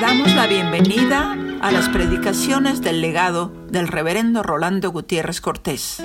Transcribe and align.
Damos 0.00 0.34
la 0.34 0.46
bienvenida 0.46 1.36
a 1.60 1.70
las 1.70 1.90
predicaciones 1.90 2.80
del 2.80 3.02
legado 3.02 3.52
del 3.70 3.86
reverendo 3.86 4.42
Rolando 4.42 4.90
Gutiérrez 4.90 5.42
Cortés. 5.42 5.98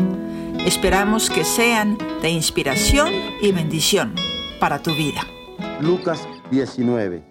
Esperamos 0.65 1.29
que 1.29 1.45
sean 1.45 1.97
de 2.21 2.29
inspiración 2.29 3.13
y 3.41 3.53
bendición 3.53 4.13
para 4.59 4.83
tu 4.83 4.91
vida. 4.91 5.21
Lucas 5.79 6.27
19, 6.51 7.23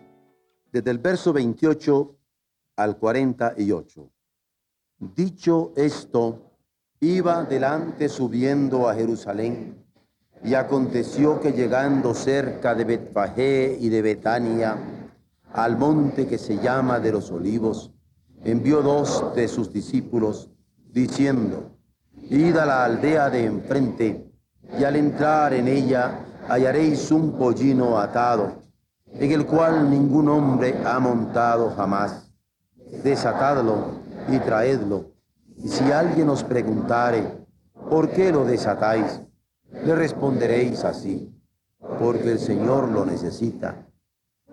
desde 0.73 0.91
el 0.91 0.99
verso 0.99 1.35
28 1.35 2.17
al 2.77 2.96
48. 2.96 4.11
Dicho 4.99 5.73
esto, 5.77 6.51
iba 7.01 7.45
delante 7.45 8.09
subiendo 8.09 8.89
a 8.89 8.95
Jerusalén, 8.95 9.85
y 10.43 10.55
aconteció 10.55 11.41
que 11.41 11.53
llegando 11.53 12.15
cerca 12.15 12.75
de 12.75 12.85
Betfagé 12.85 13.77
y 13.81 13.91
de 13.91 14.03
Betania, 14.03 15.04
al 15.54 15.79
monte 15.79 16.26
que 16.26 16.36
se 16.36 16.58
llama 16.58 16.99
de 16.99 17.13
los 17.13 17.31
olivos, 17.31 17.93
envió 18.43 18.82
dos 18.82 19.32
de 19.36 19.46
sus 19.46 19.72
discípulos, 19.72 20.50
diciendo, 20.90 21.71
Id 22.29 22.57
a 22.57 22.67
la 22.67 22.85
aldea 22.85 23.31
de 23.31 23.45
enfrente, 23.45 24.32
y 24.76 24.82
al 24.82 24.96
entrar 24.96 25.54
en 25.54 25.68
ella 25.68 26.26
hallaréis 26.48 27.09
un 27.12 27.39
pollino 27.39 27.98
atado, 27.98 28.62
en 29.12 29.31
el 29.31 29.46
cual 29.46 29.89
ningún 29.89 30.29
hombre 30.29 30.75
ha 30.85 30.98
montado 30.98 31.71
jamás. 31.71 32.33
Desatadlo 33.05 34.00
y 34.28 34.41
traedlo. 34.41 35.12
Y 35.56 35.69
si 35.69 35.92
alguien 35.92 36.31
os 36.31 36.42
preguntare, 36.42 37.47
¿por 37.89 38.11
qué 38.11 38.33
lo 38.33 38.45
desatáis? 38.45 39.20
Le 39.84 39.95
responderéis 39.95 40.84
así, 40.84 41.33
porque 42.00 42.33
el 42.33 42.41
Señor 42.41 42.91
lo 42.91 43.06
necesita 43.06 43.84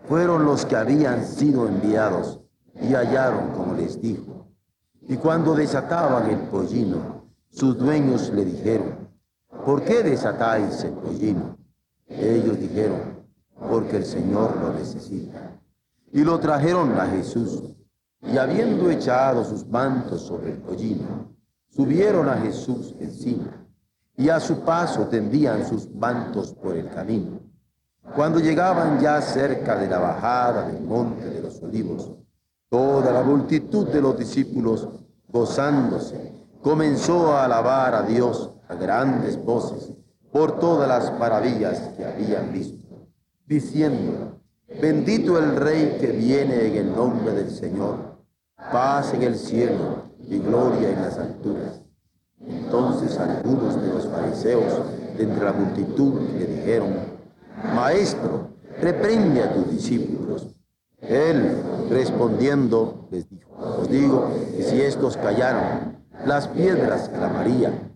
fueron 0.08 0.46
los 0.46 0.66
que 0.66 0.76
habían 0.76 1.26
sido 1.26 1.68
enviados 1.68 2.40
y 2.82 2.94
hallaron 2.94 3.52
como 3.52 3.74
les 3.74 4.02
dijo. 4.02 4.48
Y 5.08 5.18
cuando 5.18 5.56
desataban 5.56 6.30
el 6.30 6.40
pollino, 6.48 7.26
sus 7.50 7.78
dueños 7.78 8.32
le 8.34 8.46
dijeron, 8.46 9.10
¿por 9.66 9.84
qué 9.84 10.04
desatáis 10.04 10.84
el 10.84 10.94
pollino? 10.94 11.58
Ellos 12.08 12.60
dijeron, 12.60 13.26
porque 13.70 13.98
el 13.98 14.06
Señor 14.06 14.58
lo 14.58 14.74
necesita. 14.74 15.60
Y 16.14 16.24
lo 16.24 16.40
trajeron 16.40 16.98
a 17.00 17.08
Jesús, 17.08 17.64
y 18.22 18.38
habiendo 18.38 18.90
echado 18.90 19.44
sus 19.44 19.66
mantos 19.68 20.22
sobre 20.22 20.52
el 20.52 20.58
pollino, 20.58 21.36
subieron 21.70 22.30
a 22.30 22.38
Jesús 22.38 22.96
encima, 23.00 23.68
y 24.18 24.30
a 24.30 24.40
su 24.40 24.62
paso 24.62 25.08
tendían 25.08 25.68
sus 25.68 25.90
mantos 25.94 26.54
por 26.54 26.76
el 26.76 26.90
camino. 26.90 27.41
Cuando 28.16 28.40
llegaban 28.40 29.00
ya 29.00 29.22
cerca 29.22 29.78
de 29.78 29.88
la 29.88 30.00
bajada 30.00 30.68
del 30.68 30.82
monte 30.82 31.30
de 31.30 31.42
los 31.42 31.62
olivos, 31.62 32.12
toda 32.70 33.12
la 33.12 33.22
multitud 33.22 33.88
de 33.88 34.02
los 34.02 34.18
discípulos, 34.18 34.88
gozándose, 35.28 36.34
comenzó 36.62 37.34
a 37.34 37.46
alabar 37.46 37.96
a 37.96 38.04
Dios 38.04 38.52
a 38.68 38.76
grandes 38.76 39.44
voces 39.44 39.94
por 40.32 40.60
todas 40.60 40.88
las 40.88 41.18
maravillas 41.20 41.80
que 41.96 42.06
habían 42.06 42.52
visto, 42.52 43.08
diciendo, 43.46 44.40
bendito 44.82 45.38
el 45.38 45.56
Rey 45.56 45.98
que 46.00 46.08
viene 46.08 46.68
en 46.68 46.76
el 46.76 46.96
nombre 46.96 47.34
del 47.34 47.52
Señor, 47.52 48.18
paz 48.72 49.14
en 49.14 49.24
el 49.24 49.36
cielo 49.36 50.12
y 50.28 50.40
gloria 50.40 50.92
en 50.92 51.02
las 51.02 51.18
alturas. 51.18 51.82
Entonces 52.40 53.18
algunos 53.20 53.82
de 53.82 53.88
los 53.88 54.08
fariseos 54.08 54.74
de 55.18 55.24
entre 55.24 55.46
la 55.46 55.54
multitud 55.54 56.22
le 56.38 56.46
dijeron, 56.46 57.11
Maestro, 57.64 58.50
reprende 58.82 59.44
a 59.44 59.54
tus 59.54 59.72
discípulos. 59.72 60.48
Él, 61.00 61.58
respondiendo, 61.90 63.08
les 63.12 63.30
dijo, 63.30 63.52
os 63.58 63.90
digo 63.90 64.30
que 64.56 64.64
si 64.64 64.82
estos 64.82 65.18
callaron, 65.18 65.98
las 66.26 66.48
piedras 66.48 67.10
clamarían. 67.10 67.92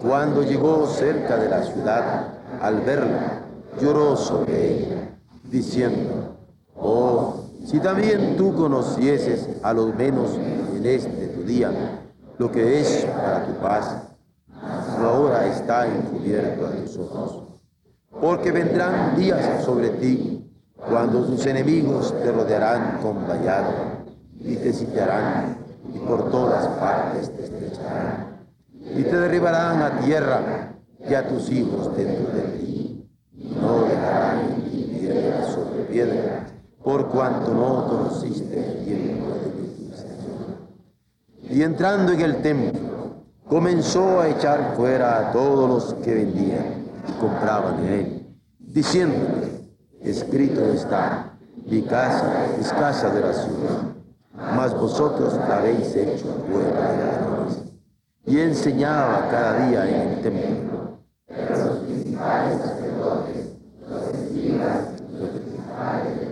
Cuando 0.00 0.42
llegó 0.42 0.86
cerca 0.86 1.36
de 1.36 1.48
la 1.48 1.62
ciudad, 1.62 2.28
al 2.60 2.80
verla, 2.82 3.42
lloró 3.80 4.16
sobre 4.16 4.78
ella, 4.78 5.18
diciendo, 5.44 6.36
oh, 6.76 7.44
si 7.64 7.80
también 7.80 8.36
tú 8.36 8.54
conocieses 8.54 9.48
a 9.62 9.72
lo 9.72 9.86
menos 9.86 10.36
en 10.74 10.86
este 10.86 11.28
tu 11.28 11.42
día 11.42 11.70
lo 12.38 12.50
que 12.52 12.80
es 12.80 13.04
para 13.06 13.46
tu 13.46 13.52
paz, 13.54 13.96
ahora 14.98 15.46
está 15.46 15.86
encubierto 15.86 16.66
a 16.66 16.70
tus 16.70 16.96
ojos 16.96 17.47
porque 18.10 18.50
vendrán 18.52 19.16
días 19.16 19.64
sobre 19.64 19.90
ti 19.90 20.44
cuando 20.74 21.24
tus 21.24 21.44
enemigos 21.46 22.14
te 22.22 22.32
rodearán 22.32 22.98
con 23.02 23.26
vallado 23.26 23.72
y 24.40 24.56
te 24.56 24.72
sitiarán 24.72 25.58
y 25.92 25.98
por 25.98 26.30
todas 26.30 26.66
partes 26.78 27.34
te 27.36 27.44
estrecharán 27.44 28.46
y 28.96 29.02
te 29.02 29.20
derribarán 29.20 29.82
a 29.82 30.00
tierra 30.00 30.74
y 31.08 31.14
a 31.14 31.28
tus 31.28 31.50
hijos 31.50 31.96
dentro 31.96 32.32
de 32.32 32.42
ti. 32.58 33.08
No 33.32 33.82
dejarán 33.84 34.62
piedra 35.00 35.44
sobre 35.46 35.82
piedra 35.84 36.46
por 36.82 37.08
cuanto 37.08 37.52
no 37.52 37.86
conociste 37.86 38.58
el 38.58 38.84
tiempo 38.84 39.26
de 39.26 39.86
mi 39.86 39.92
Señor. 39.94 40.70
Y 41.50 41.62
entrando 41.62 42.12
en 42.12 42.20
el 42.20 42.42
templo, 42.42 42.80
comenzó 43.46 44.20
a 44.20 44.28
echar 44.28 44.74
fuera 44.76 45.18
a 45.18 45.32
todos 45.32 45.68
los 45.68 45.94
que 46.02 46.14
vendían 46.14 46.77
compraban 47.12 47.84
en 47.84 47.92
él, 47.92 48.36
diciéndole, 48.58 49.68
escrito 50.00 50.60
está, 50.72 51.38
mi 51.66 51.82
casa 51.82 52.46
es 52.58 52.72
casa 52.72 53.10
de 53.10 53.18
oración, 53.18 53.94
mas 54.54 54.74
vosotros 54.74 55.34
la 55.48 55.58
habéis 55.58 55.94
hecho 55.94 56.26
cueva 56.50 56.92
de 56.92 56.98
ladrones. 56.98 57.58
Y 58.26 58.40
enseñaba 58.40 59.28
cada 59.30 59.66
día 59.66 59.88
en 59.88 60.08
el 60.08 60.22
templo. 60.22 60.98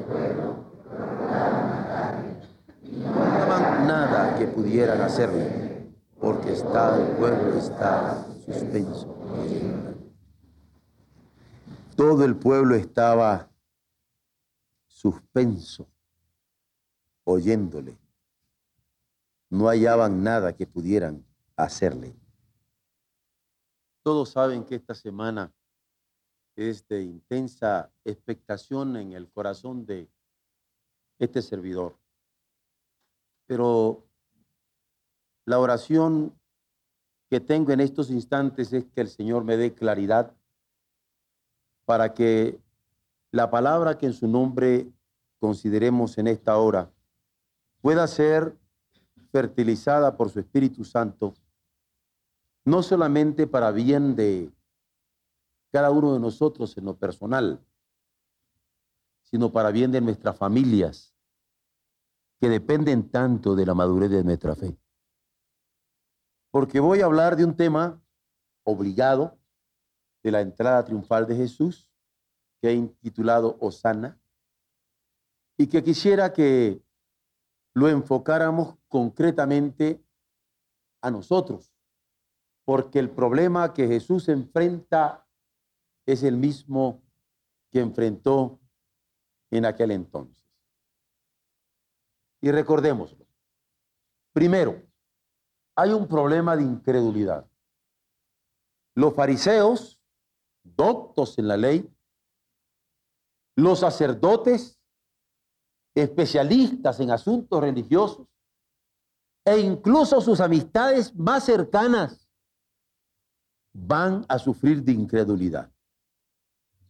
Pueblo, 0.07 0.65
no 3.05 3.39
daban 3.39 3.87
nada 3.87 4.37
que 4.39 4.47
pudieran 4.47 5.01
hacerle, 5.01 5.91
porque 6.21 6.53
está, 6.53 6.97
el 6.97 7.17
pueblo 7.17 7.59
estaba 7.59 8.27
suspenso. 8.45 9.17
Todo 11.97 12.27
el 12.27 12.37
pueblo 12.37 12.75
estaba 12.75 13.51
suspenso, 14.87 15.89
oyéndole. 17.25 17.99
No 19.49 19.69
hallaban 19.69 20.23
nada 20.23 20.55
que 20.55 20.67
pudieran 20.67 21.25
hacerle. 21.57 22.15
Todos 24.03 24.29
saben 24.29 24.67
que 24.67 24.75
esta 24.75 24.95
semana 24.95 25.51
es 26.55 26.87
de 26.87 27.03
intensa 27.03 27.91
expectación 28.05 28.97
en 28.99 29.13
el 29.13 29.31
corazón 29.31 29.87
de 29.87 30.11
este 31.19 31.41
servidor. 31.41 31.97
Pero 33.47 34.05
la 35.47 35.59
oración 35.59 36.39
que 37.31 37.41
tengo 37.41 37.73
en 37.73 37.81
estos 37.81 38.11
instantes 38.11 38.75
es 38.75 38.85
que 38.85 39.01
el 39.01 39.09
Señor 39.09 39.45
me 39.45 39.57
dé 39.57 39.73
claridad 39.73 40.36
para 41.87 42.13
que 42.13 42.61
la 43.31 43.51
palabra 43.51 43.97
que 43.97 44.07
en 44.07 44.13
su 44.13 44.29
nombre 44.29 44.93
consideremos 45.39 46.19
en 46.19 46.27
esta 46.27 46.59
hora 46.59 46.91
pueda 47.81 48.07
ser 48.07 48.59
fertilizada 49.31 50.17
por 50.17 50.29
su 50.29 50.41
Espíritu 50.41 50.85
Santo, 50.85 51.35
no 52.65 52.83
solamente 52.83 53.47
para 53.47 53.71
bien 53.71 54.17
de 54.17 54.51
cada 55.71 55.91
uno 55.91 56.15
de 56.15 56.21
nosotros 56.21 56.77
en 56.77 56.85
lo 56.85 56.97
personal, 56.97 57.61
sino 59.23 59.53
para 59.53 59.71
bien 59.71 59.93
de 59.93 60.01
nuestras 60.01 60.37
familias, 60.37 61.15
que 62.41 62.49
dependen 62.49 63.09
tanto 63.09 63.55
de 63.55 63.67
la 63.67 63.75
madurez 63.75 64.11
de 64.11 64.25
nuestra 64.25 64.55
fe. 64.55 64.77
Porque 66.51 66.81
voy 66.81 67.01
a 67.01 67.05
hablar 67.05 67.37
de 67.37 67.45
un 67.45 67.57
tema 67.57 68.01
obligado, 68.65 69.39
de 70.27 70.33
la 70.33 70.41
entrada 70.41 70.85
triunfal 70.85 71.25
de 71.25 71.37
Jesús, 71.37 71.89
que 72.61 72.71
he 72.71 72.73
intitulado 72.73 73.57
Osana, 73.61 74.21
y 75.57 75.69
que 75.69 75.85
quisiera 75.85 76.33
que 76.33 76.83
lo 77.75 77.89
enfocáramos 77.89 78.75
concretamente 78.89 80.05
a 81.01 81.13
nosotros, 81.13 81.73
porque 82.65 82.99
el 82.99 83.09
problema 83.09 83.73
que 83.73 83.87
Jesús 83.87 84.29
enfrenta 84.29 85.25
es 86.07 86.25
el 86.25 86.37
mismo 86.37 87.05
que 87.71 87.79
enfrentó 87.79 88.59
en 89.53 89.65
aquel 89.65 89.93
entonces. 89.93 90.45
Y 92.41 92.51
recordémoslo. 92.51 93.25
Primero, 94.33 94.83
hay 95.77 95.93
un 95.93 96.09
problema 96.09 96.57
de 96.57 96.65
incredulidad. 96.65 97.49
Los 98.97 99.15
fariseos 99.15 99.96
doctos 100.75 101.39
en 101.39 101.49
la 101.49 101.57
ley, 101.57 101.89
los 103.57 103.81
sacerdotes 103.81 104.79
especialistas 105.95 107.01
en 107.01 107.11
asuntos 107.11 107.61
religiosos 107.61 108.27
e 109.45 109.59
incluso 109.61 110.21
sus 110.21 110.41
amistades 110.41 111.15
más 111.15 111.45
cercanas 111.45 112.29
van 113.73 114.25
a 114.29 114.39
sufrir 114.39 114.83
de 114.83 114.93
incredulidad. 114.93 115.71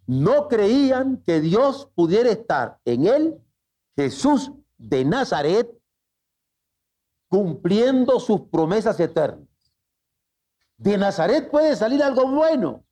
No 0.07 0.49
creían 0.49 1.23
que 1.23 1.41
Dios 1.41 1.91
pudiera 1.95 2.31
estar 2.31 2.81
en 2.85 3.07
él, 3.07 3.41
Jesús 3.97 4.53
de 4.79 5.05
Nazaret, 5.05 5.71
cumpliendo 7.29 8.21
sus 8.21 8.43
promesas 8.43 8.99
eternas. 9.01 9.49
De 10.79 10.97
Nazaret 10.97 11.51
puede 11.51 11.75
salir 11.75 12.03
algo 12.03 12.31
bueno. 12.31 12.86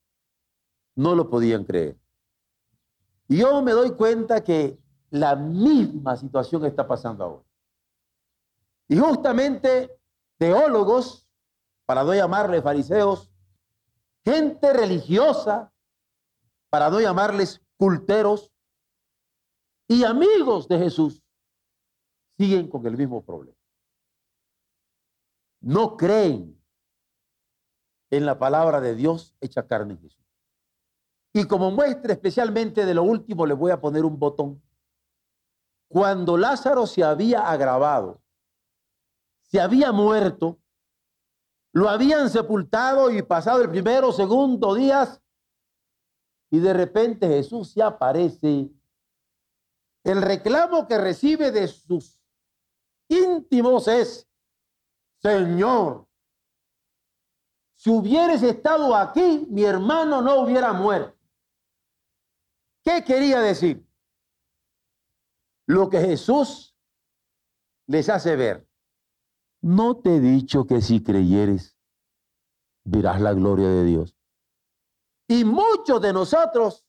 No 0.95 1.15
lo 1.15 1.29
podían 1.29 1.65
creer. 1.65 1.99
Y 3.29 3.39
yo 3.39 3.63
me 3.63 3.73
doy 3.73 3.93
cuenta 3.93 4.45
que 4.45 4.79
la 5.11 5.37
misma 5.37 6.17
situación 6.17 6.65
está 6.65 6.87
pasando 6.87 7.25
ahora. 7.25 7.45
Y 8.89 8.99
justamente 8.99 9.97
teólogos, 10.39 11.27
para 11.87 12.05
no 12.05 12.15
llamarles 12.15 12.63
fariseos, 12.63 13.31
gente 14.25 14.73
religiosa, 14.73 15.73
para 16.71 16.91
no 16.91 17.01
llamarles 17.01 17.63
culteros, 17.77 18.53
y 19.87 20.05
amigos 20.05 20.67
de 20.67 20.79
Jesús, 20.79 21.23
siguen 22.39 22.69
con 22.69 22.87
el 22.87 22.97
mismo 22.97 23.23
problema. 23.23 23.57
No 25.61 25.97
creen 25.97 26.61
en 28.11 28.27
la 28.27 28.39
palabra 28.39 28.81
de 28.81 28.95
Dios 28.95 29.37
hecha 29.41 29.67
carne 29.67 29.95
en 29.95 30.01
Jesús. 30.01 30.24
Y 31.37 31.49
como 31.49 31.73
muestra 31.73 32.13
especialmente 32.13 32.87
de 32.87 32.95
lo 32.95 33.03
último, 33.03 33.45
le 33.45 33.55
voy 33.55 33.73
a 33.73 33.81
poner 33.81 34.05
un 34.05 34.17
botón. 34.17 34.63
Cuando 35.89 36.37
Lázaro 36.39 36.87
se 36.87 37.03
había 37.03 37.51
agravado, 37.51 38.23
se 39.43 39.61
había 39.61 39.91
muerto, 39.91 40.61
lo 41.73 41.89
habían 41.89 42.31
sepultado 42.31 43.11
y 43.11 43.21
pasado 43.23 43.63
el 43.63 43.69
primero, 43.69 44.13
segundo 44.13 44.75
días, 44.75 45.21
y 46.51 46.61
de 46.61 46.73
repente 46.73 47.27
Jesús 47.27 47.73
se 47.73 47.83
aparece. 47.83 48.71
El 50.05 50.23
reclamo 50.23 50.87
que 50.87 50.99
recibe 50.99 51.51
de 51.51 51.67
sus 51.67 52.17
íntimos 53.09 53.89
es, 53.89 54.29
Señor, 55.21 56.07
si 57.75 57.91
hubieras 57.91 58.41
estado 58.45 58.95
aquí, 58.95 59.49
mi 59.51 59.65
hermano 59.65 60.23
no 60.23 60.43
hubiera 60.43 60.73
muerto. 60.73 61.14
¿Qué 62.85 63.03
quería 63.03 63.41
decir? 63.41 63.87
Lo 65.67 65.89
que 65.89 66.01
Jesús 66.01 66.77
les 67.87 68.09
hace 68.09 68.37
ver. 68.37 68.69
No 69.63 69.97
te 69.97 70.17
he 70.17 70.21
dicho 70.21 70.67
que 70.67 70.83
si 70.83 71.03
creyeres, 71.03 71.79
verás 72.85 73.21
la 73.21 73.33
gloria 73.33 73.69
de 73.69 73.85
Dios. 73.85 74.15
Y 75.27 75.45
muchos 75.45 76.03
de 76.03 76.13
nosotros 76.13 76.85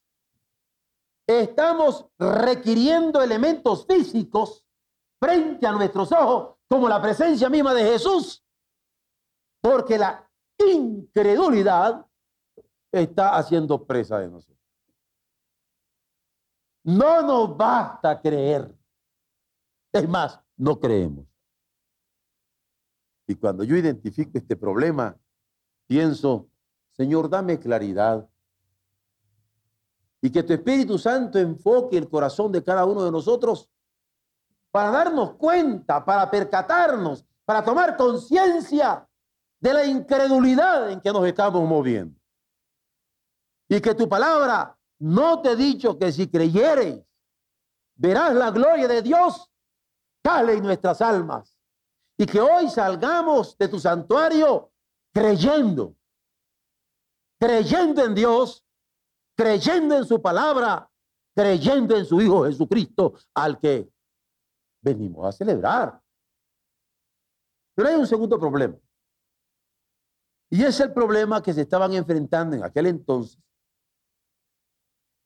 estamos 1.25 2.07
requiriendo 2.19 3.21
elementos 3.21 3.86
físicos 3.88 4.65
frente 5.19 5.65
a 5.65 5.71
nuestros 5.71 6.12
ojos, 6.12 6.57
como 6.68 6.89
la 6.89 7.01
presencia 7.01 7.50
misma 7.50 7.74
de 7.74 7.83
Jesús, 7.83 8.44
porque 9.62 9.97
la 9.97 10.30
incredulidad 10.57 12.06
está 12.92 13.38
haciendo 13.38 13.86
presa 13.86 14.19
de 14.19 14.27
nosotros. 14.27 14.55
No 16.85 17.23
nos 17.23 17.57
basta 17.57 18.21
creer. 18.21 18.71
Es 19.91 20.07
más, 20.07 20.39
no 20.55 20.79
creemos. 20.79 21.25
Y 23.27 23.33
cuando 23.35 23.63
yo 23.63 23.75
identifico 23.75 24.37
este 24.37 24.55
problema, 24.55 25.17
pienso, 25.87 26.47
Señor, 26.91 27.27
dame 27.27 27.59
claridad. 27.59 28.29
Y 30.21 30.29
que 30.29 30.43
tu 30.43 30.53
Espíritu 30.53 30.99
Santo 30.99 31.39
enfoque 31.39 31.97
el 31.97 32.07
corazón 32.07 32.51
de 32.51 32.63
cada 32.63 32.85
uno 32.85 33.03
de 33.03 33.11
nosotros 33.11 33.67
para 34.69 34.91
darnos 34.91 35.33
cuenta, 35.37 36.05
para 36.05 36.29
percatarnos, 36.29 37.25
para 37.45 37.63
tomar 37.63 37.97
conciencia 37.97 39.07
de 39.59 39.73
la 39.73 39.85
incredulidad 39.85 40.91
en 40.91 41.01
que 41.01 41.11
nos 41.11 41.25
estamos 41.25 41.67
moviendo. 41.67 42.19
Y 43.67 43.81
que 43.81 43.95
tu 43.95 44.07
palabra 44.07 44.77
no 45.00 45.42
te 45.42 45.51
he 45.51 45.56
dicho 45.56 45.97
que 45.97 46.12
si 46.12 46.27
creyereis, 46.30 47.03
verás 47.95 48.33
la 48.33 48.51
gloria 48.51 48.88
de 48.88 49.01
Dios, 49.01 49.51
cale 50.24 50.53
en 50.53 50.63
nuestras 50.63 51.01
almas. 51.01 51.57
Y 52.18 52.25
que 52.25 52.39
hoy 52.39 52.69
salgamos 52.69 53.57
de 53.57 53.68
tu 53.68 53.80
santuario 53.80 54.71
creyendo, 55.13 55.95
creyendo 57.39 58.03
en 58.06 58.15
Dios, 58.15 58.65
creyendo 59.36 59.97
en 59.97 60.06
su 60.06 60.21
palabra, 60.21 60.89
creyendo 61.36 61.97
en 61.97 62.06
su 62.06 62.21
Hijo 62.21 62.45
Jesucristo, 62.45 63.15
al 63.33 63.59
que 63.59 63.92
venimos 64.81 65.27
a 65.27 65.31
celebrar. 65.33 66.01
Pero 67.75 67.89
hay 67.89 67.95
un 67.95 68.07
segundo 68.07 68.39
problema. 68.39 68.77
Y 70.50 70.63
es 70.63 70.80
el 70.80 70.94
problema 70.94 71.44
que 71.44 71.53
se 71.53 71.62
estaban 71.62 71.94
enfrentando 71.94 72.56
en 72.56 72.63
aquel 72.63 72.86
entonces 72.86 73.42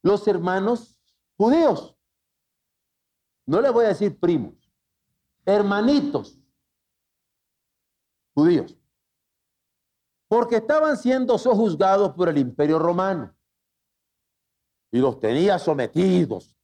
los 0.09 0.27
hermanos 0.27 0.99
judíos. 1.37 1.95
No 3.45 3.61
les 3.61 3.71
voy 3.71 3.85
a 3.85 3.89
decir 3.89 4.19
primos, 4.19 4.55
hermanitos 5.45 6.39
judíos. 8.33 8.75
Porque 10.27 10.57
estaban 10.57 10.97
siendo 10.97 11.37
sojuzgados 11.37 12.13
por 12.13 12.29
el 12.29 12.39
imperio 12.39 12.79
romano. 12.79 13.35
Y 14.91 14.99
los 14.99 15.19
tenía 15.19 15.59
sometidos. 15.59 16.55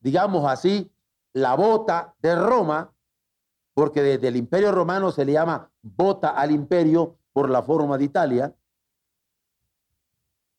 Digamos 0.00 0.44
así, 0.50 0.92
la 1.32 1.54
bota 1.54 2.16
de 2.18 2.34
Roma, 2.34 2.92
porque 3.74 4.02
desde 4.02 4.28
el 4.28 4.36
imperio 4.36 4.72
romano 4.72 5.12
se 5.12 5.24
le 5.24 5.32
llama 5.32 5.70
bota 5.80 6.30
al 6.30 6.50
imperio 6.50 7.18
por 7.32 7.50
la 7.50 7.62
forma 7.62 7.98
de 7.98 8.04
Italia. 8.04 8.56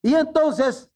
Y 0.01 0.13
entonces 0.13 0.91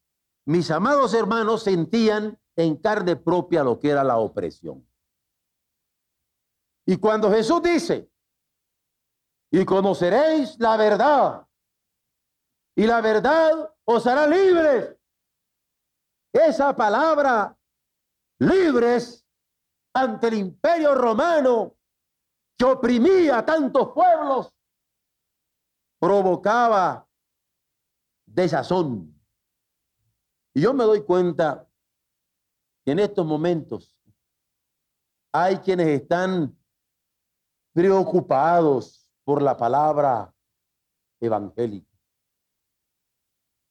mis 0.46 0.72
amados 0.72 1.14
hermanos 1.14 1.64
sentían 1.64 2.40
en 2.56 2.76
carne 2.78 3.16
propia 3.16 3.64
lo 3.64 3.80
que 3.80 3.90
era 3.90 4.04
la 4.04 4.18
opresión. 4.18 4.88
Y 6.86 6.98
cuando 6.98 7.32
Jesús 7.32 7.62
dice, 7.62 8.12
y 9.52 9.66
conoceréis 9.66 10.58
la 10.60 10.78
verdad, 10.78 11.48
y 12.76 12.86
la 12.86 13.02
verdad 13.02 13.74
os 13.86 14.08
hará 14.08 14.28
libres, 14.28 14.98
esa 16.34 16.76
palabra, 16.76 17.58
libres 18.40 19.26
ante 19.94 20.28
el 20.28 20.36
imperio 20.36 20.96
romano 20.96 21.76
que 22.58 22.66
oprimía 22.66 23.40
a 23.40 23.46
tantos 23.46 23.92
pueblos, 23.94 24.54
provocaba 26.00 27.08
desazón 28.26 29.21
y 30.54 30.62
yo 30.62 30.74
me 30.74 30.84
doy 30.84 31.04
cuenta 31.04 31.68
que 32.84 32.92
en 32.92 33.00
estos 33.00 33.26
momentos 33.26 33.98
hay 35.32 35.58
quienes 35.58 35.88
están 35.88 36.58
preocupados 37.74 39.10
por 39.24 39.42
la 39.42 39.56
palabra 39.56 40.34
evangélica 41.20 41.90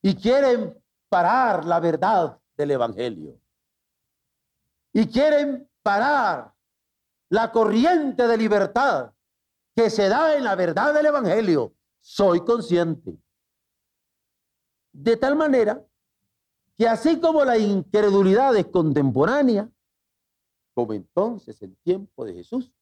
y 0.03 0.15
quieren 0.15 0.83
parar 1.09 1.65
la 1.65 1.81
verdad 1.81 2.41
del 2.57 2.71
evangelio 2.71 3.39
y 4.93 5.07
quieren 5.07 5.69
parar 5.83 6.55
la 7.29 7.53
corriente 7.53 8.27
de 8.27 8.37
libertad 8.37 9.13
que 9.75 9.91
se 9.91 10.09
da 10.09 10.37
en 10.37 10.45
la 10.45 10.57
verdad 10.57 10.93
del 10.93 11.07
evangelio. 11.07 11.75
Soy 12.01 12.41
consciente. 12.41 13.17
De 14.93 15.17
tal 15.17 15.37
manera 15.37 15.85
que 16.81 16.89
así 16.89 17.21
como 17.21 17.45
la 17.45 17.59
incredulidad 17.59 18.57
es 18.57 18.67
contemporánea, 18.69 19.71
como 20.75 20.95
entonces 20.95 21.61
en 21.61 21.77
tiempo 21.83 22.25
de 22.25 22.33
Jesús, 22.33 22.73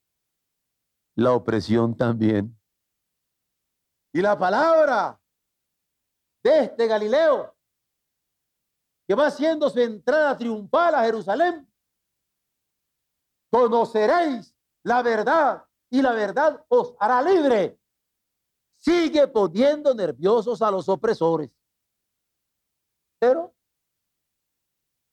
la 1.16 1.32
opresión 1.32 1.96
también. 1.96 2.56
Y 4.12 4.20
la 4.20 4.38
palabra 4.38 5.20
de 6.44 6.60
este 6.60 6.86
Galileo, 6.86 7.56
que 9.08 9.16
va 9.16 9.26
haciendo 9.26 9.68
su 9.68 9.80
entrada 9.80 10.38
triunfal 10.38 10.94
a 10.94 11.02
Jerusalén, 11.02 11.68
conoceréis 13.50 14.54
la 14.84 15.02
verdad 15.02 15.66
y 15.90 16.02
la 16.02 16.12
verdad 16.12 16.64
os 16.68 16.94
hará 17.00 17.20
libre. 17.20 17.80
Sigue 18.76 19.26
poniendo 19.26 19.92
nerviosos 19.92 20.62
a 20.62 20.70
los 20.70 20.88
opresores. 20.88 21.50
Pero 23.18 23.57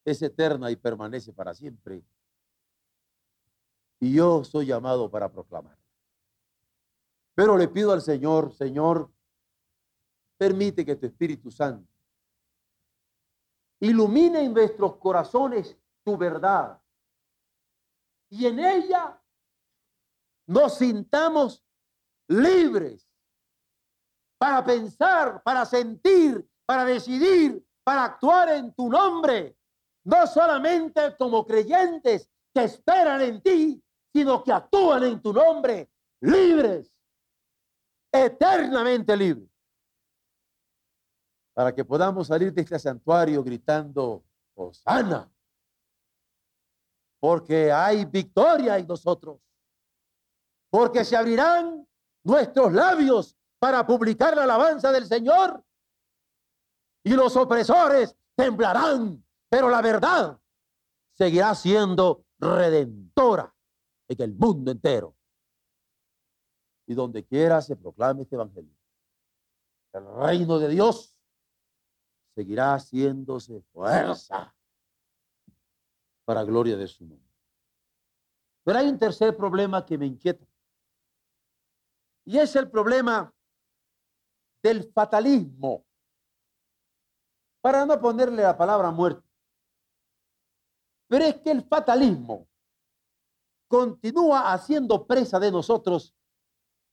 es 0.06 0.22
eterna 0.22 0.72
y 0.72 0.76
permanece 0.76 1.34
para 1.34 1.54
siempre. 1.54 2.04
y 4.00 4.14
yo 4.14 4.44
soy 4.44 4.68
llamado 4.68 5.10
para 5.10 5.32
proclamar. 5.32 5.78
Pero 7.34 7.58
le 7.58 7.68
pido 7.68 7.92
al 7.92 8.02
Señor, 8.02 8.54
Señor, 8.54 9.12
permite 10.38 10.86
que 10.86 10.96
tu 10.96 11.08
Espíritu 11.08 11.50
Santo 11.50 11.92
ilumine 13.80 14.44
en 14.44 14.54
nuestros 14.54 14.98
corazones 14.98 15.78
tu 16.04 16.18
verdad 16.18 16.80
y 18.30 18.46
en 18.46 18.60
ella 18.60 19.22
nos 20.48 20.78
sintamos 20.78 21.66
libres 22.28 23.10
para 24.38 24.64
pensar, 24.64 25.42
para 25.44 25.66
sentir, 25.66 26.48
para 26.66 26.86
decidir, 26.86 27.66
para 27.84 28.06
actuar 28.06 28.50
en 28.50 28.74
tu 28.74 28.90
nombre, 28.90 29.58
no 30.06 30.28
solamente 30.28 31.16
como 31.18 31.46
creyentes 31.46 32.30
que 32.54 32.64
esperan 32.64 33.22
en 33.22 33.42
ti, 33.42 33.84
sino 34.14 34.44
que 34.44 34.52
actúan 34.54 35.04
en 35.04 35.22
tu 35.22 35.34
nombre, 35.34 35.92
libres, 36.22 36.94
eternamente 38.12 39.18
libres, 39.18 39.50
para 41.54 41.74
que 41.74 41.84
podamos 41.84 42.28
salir 42.28 42.54
de 42.54 42.62
este 42.62 42.80
santuario 42.80 43.44
gritando, 43.44 44.24
Osana, 44.54 45.30
porque 47.20 47.72
hay 47.72 48.06
victoria 48.06 48.78
en 48.78 48.88
nosotros, 48.88 49.42
porque 50.70 51.04
se 51.04 51.18
abrirán 51.18 51.86
nuestros 52.24 52.72
labios 52.72 53.36
para 53.60 53.86
publicar 53.86 54.36
la 54.36 54.44
alabanza 54.44 54.92
del 54.92 55.08
Señor 55.08 55.64
y 57.04 57.14
los 57.14 57.36
opresores 57.36 58.16
temblarán, 58.36 59.25
pero 59.56 59.70
la 59.70 59.82
verdad 59.82 60.38
seguirá 61.14 61.56
siendo 61.56 62.26
redentora 62.38 63.56
en 64.06 64.22
el 64.22 64.34
mundo 64.34 64.70
entero. 64.70 65.16
Y 66.86 66.94
donde 66.94 67.24
quiera 67.24 67.62
se 67.62 67.78
proclame 67.78 68.24
este 68.24 68.36
evangelio. 68.36 68.76
El 69.94 70.14
reino 70.18 70.60
de 70.60 70.68
Dios 70.68 71.18
seguirá 72.36 72.74
haciéndose 72.74 73.62
fuerza 73.72 74.54
para 76.26 76.44
gloria 76.44 76.76
de 76.76 76.88
su 76.90 77.06
nombre. 77.06 77.32
Pero 78.66 78.80
hay 78.80 78.90
un 78.90 79.00
tercer 79.00 79.38
problema 79.38 79.86
que 79.86 79.98
me 79.98 80.06
inquieta. 80.06 80.46
Y 82.26 82.40
es 82.40 82.54
el 82.58 82.70
problema 82.70 83.34
del 84.62 84.92
fatalismo. 84.92 85.86
Para 87.62 87.86
no 87.86 87.98
ponerle 88.02 88.44
la 88.44 88.58
palabra 88.58 88.92
muerte. 88.92 89.25
Pero 91.08 91.26
es 91.26 91.36
que 91.36 91.52
el 91.52 91.64
fatalismo 91.64 92.48
continúa 93.68 94.54
haciendo 94.54 95.06
presa 95.06 95.40
de 95.40 95.52
nosotros, 95.52 96.16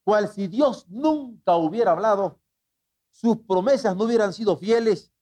cual 0.04 0.28
si 0.28 0.48
Dios 0.48 0.86
nunca 0.88 1.56
hubiera 1.56 1.92
hablado, 1.92 2.40
sus 3.10 3.38
promesas 3.38 3.96
no 3.96 4.04
hubieran 4.04 4.32
sido 4.32 4.56
fieles, 4.56 5.12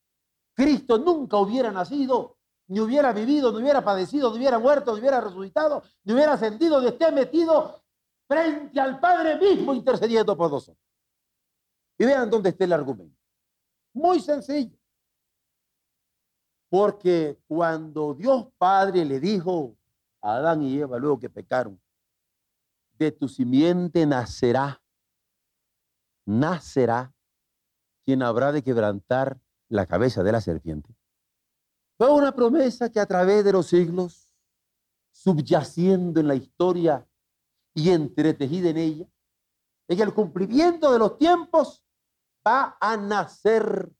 Cristo 0.54 0.98
nunca 0.98 1.36
hubiera 1.36 1.70
nacido, 1.70 2.38
ni 2.68 2.80
hubiera 2.80 3.12
vivido, 3.12 3.52
ni 3.52 3.62
hubiera 3.62 3.84
padecido, 3.84 4.30
ni 4.30 4.38
hubiera 4.38 4.58
muerto, 4.58 4.94
ni 4.94 5.00
hubiera 5.00 5.20
resucitado, 5.20 5.82
ni 6.04 6.12
hubiera 6.12 6.34
ascendido, 6.34 6.80
ni 6.80 6.88
esté 6.88 7.10
metido 7.10 7.82
frente 8.28 8.78
al 8.80 9.00
Padre 9.00 9.36
mismo 9.38 9.74
intercediendo 9.74 10.36
por 10.36 10.50
nosotros. 10.50 10.84
Y 11.98 12.04
vean 12.04 12.30
dónde 12.30 12.50
está 12.50 12.64
el 12.64 12.72
argumento. 12.72 13.18
Muy 13.92 14.20
sencillo. 14.20 14.79
Porque 16.70 17.38
cuando 17.46 18.14
Dios 18.14 18.46
Padre 18.56 19.04
le 19.04 19.20
dijo 19.20 19.76
a 20.22 20.36
Adán 20.36 20.62
y 20.62 20.78
Eva 20.78 20.98
luego 20.98 21.18
que 21.18 21.28
pecaron, 21.28 21.78
de 22.98 23.12
tu 23.12 23.28
simiente 23.28 24.06
nacerá, 24.06 24.80
nacerá 26.24 27.12
quien 28.04 28.22
habrá 28.22 28.52
de 28.52 28.62
quebrantar 28.62 29.38
la 29.68 29.86
cabeza 29.86 30.22
de 30.22 30.32
la 30.32 30.40
serpiente. 30.40 30.94
Fue 31.96 32.10
una 32.10 32.32
promesa 32.32 32.90
que 32.90 33.00
a 33.00 33.06
través 33.06 33.44
de 33.44 33.52
los 33.52 33.66
siglos, 33.66 34.30
subyaciendo 35.10 36.20
en 36.20 36.28
la 36.28 36.34
historia 36.34 37.06
y 37.74 37.90
entretejida 37.90 38.70
en 38.70 38.76
ella, 38.78 39.06
en 39.88 40.00
el 40.00 40.14
cumplimiento 40.14 40.92
de 40.92 40.98
los 40.98 41.18
tiempos, 41.18 41.84
va 42.46 42.76
a 42.80 42.96
nacer, 42.96 43.90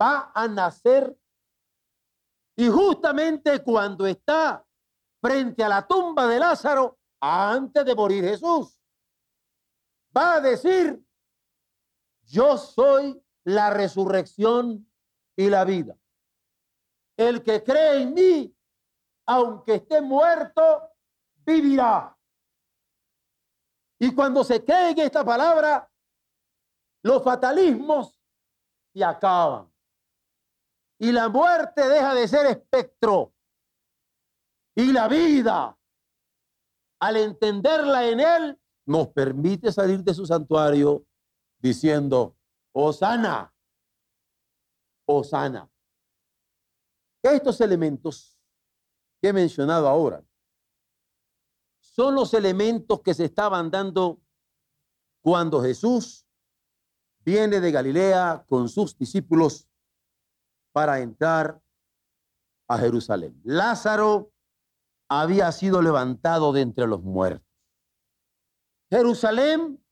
va 0.00 0.32
a 0.34 0.48
nacer. 0.48 1.16
Y 2.56 2.68
justamente 2.68 3.62
cuando 3.62 4.06
está 4.06 4.64
frente 5.20 5.62
a 5.62 5.68
la 5.68 5.86
tumba 5.86 6.26
de 6.26 6.38
Lázaro, 6.38 6.98
antes 7.20 7.84
de 7.84 7.94
morir 7.94 8.24
Jesús, 8.24 8.80
va 10.16 10.34
a 10.34 10.40
decir, 10.40 11.04
yo 12.22 12.56
soy 12.56 13.20
la 13.44 13.70
resurrección 13.70 14.90
y 15.36 15.48
la 15.48 15.64
vida. 15.64 15.96
El 17.16 17.42
que 17.42 17.62
cree 17.62 18.02
en 18.02 18.14
mí, 18.14 18.56
aunque 19.26 19.76
esté 19.76 20.00
muerto, 20.00 20.90
vivirá. 21.44 22.16
Y 23.98 24.14
cuando 24.14 24.44
se 24.44 24.64
cree 24.64 24.90
en 24.90 24.98
esta 25.00 25.24
palabra, 25.24 25.90
los 27.02 27.22
fatalismos 27.22 28.20
se 28.92 29.04
acaban. 29.04 29.67
Y 30.98 31.12
la 31.12 31.28
muerte 31.28 31.88
deja 31.88 32.14
de 32.14 32.26
ser 32.26 32.46
espectro. 32.46 33.32
Y 34.74 34.92
la 34.92 35.08
vida, 35.08 35.78
al 37.00 37.16
entenderla 37.16 38.06
en 38.08 38.20
él, 38.20 38.60
nos 38.86 39.08
permite 39.08 39.70
salir 39.70 40.02
de 40.02 40.14
su 40.14 40.26
santuario 40.26 41.04
diciendo, 41.58 42.36
Osana, 42.72 43.52
Osana. 45.06 45.70
Estos 47.22 47.60
elementos 47.60 48.38
que 49.20 49.28
he 49.28 49.32
mencionado 49.32 49.88
ahora 49.88 50.24
son 51.80 52.14
los 52.14 52.32
elementos 52.32 53.00
que 53.02 53.12
se 53.12 53.24
estaban 53.24 53.70
dando 53.70 54.20
cuando 55.20 55.60
Jesús 55.60 56.26
viene 57.24 57.60
de 57.60 57.72
Galilea 57.72 58.44
con 58.48 58.68
sus 58.68 58.96
discípulos 58.96 59.67
para 60.78 61.00
entrar 61.00 61.60
a 62.68 62.78
Jerusalén. 62.78 63.40
Lázaro 63.42 64.30
había 65.10 65.50
sido 65.50 65.82
levantado 65.82 66.52
de 66.52 66.60
entre 66.60 66.86
los 66.86 67.02
muertos. 67.02 67.44
Jerusalén 68.88 69.84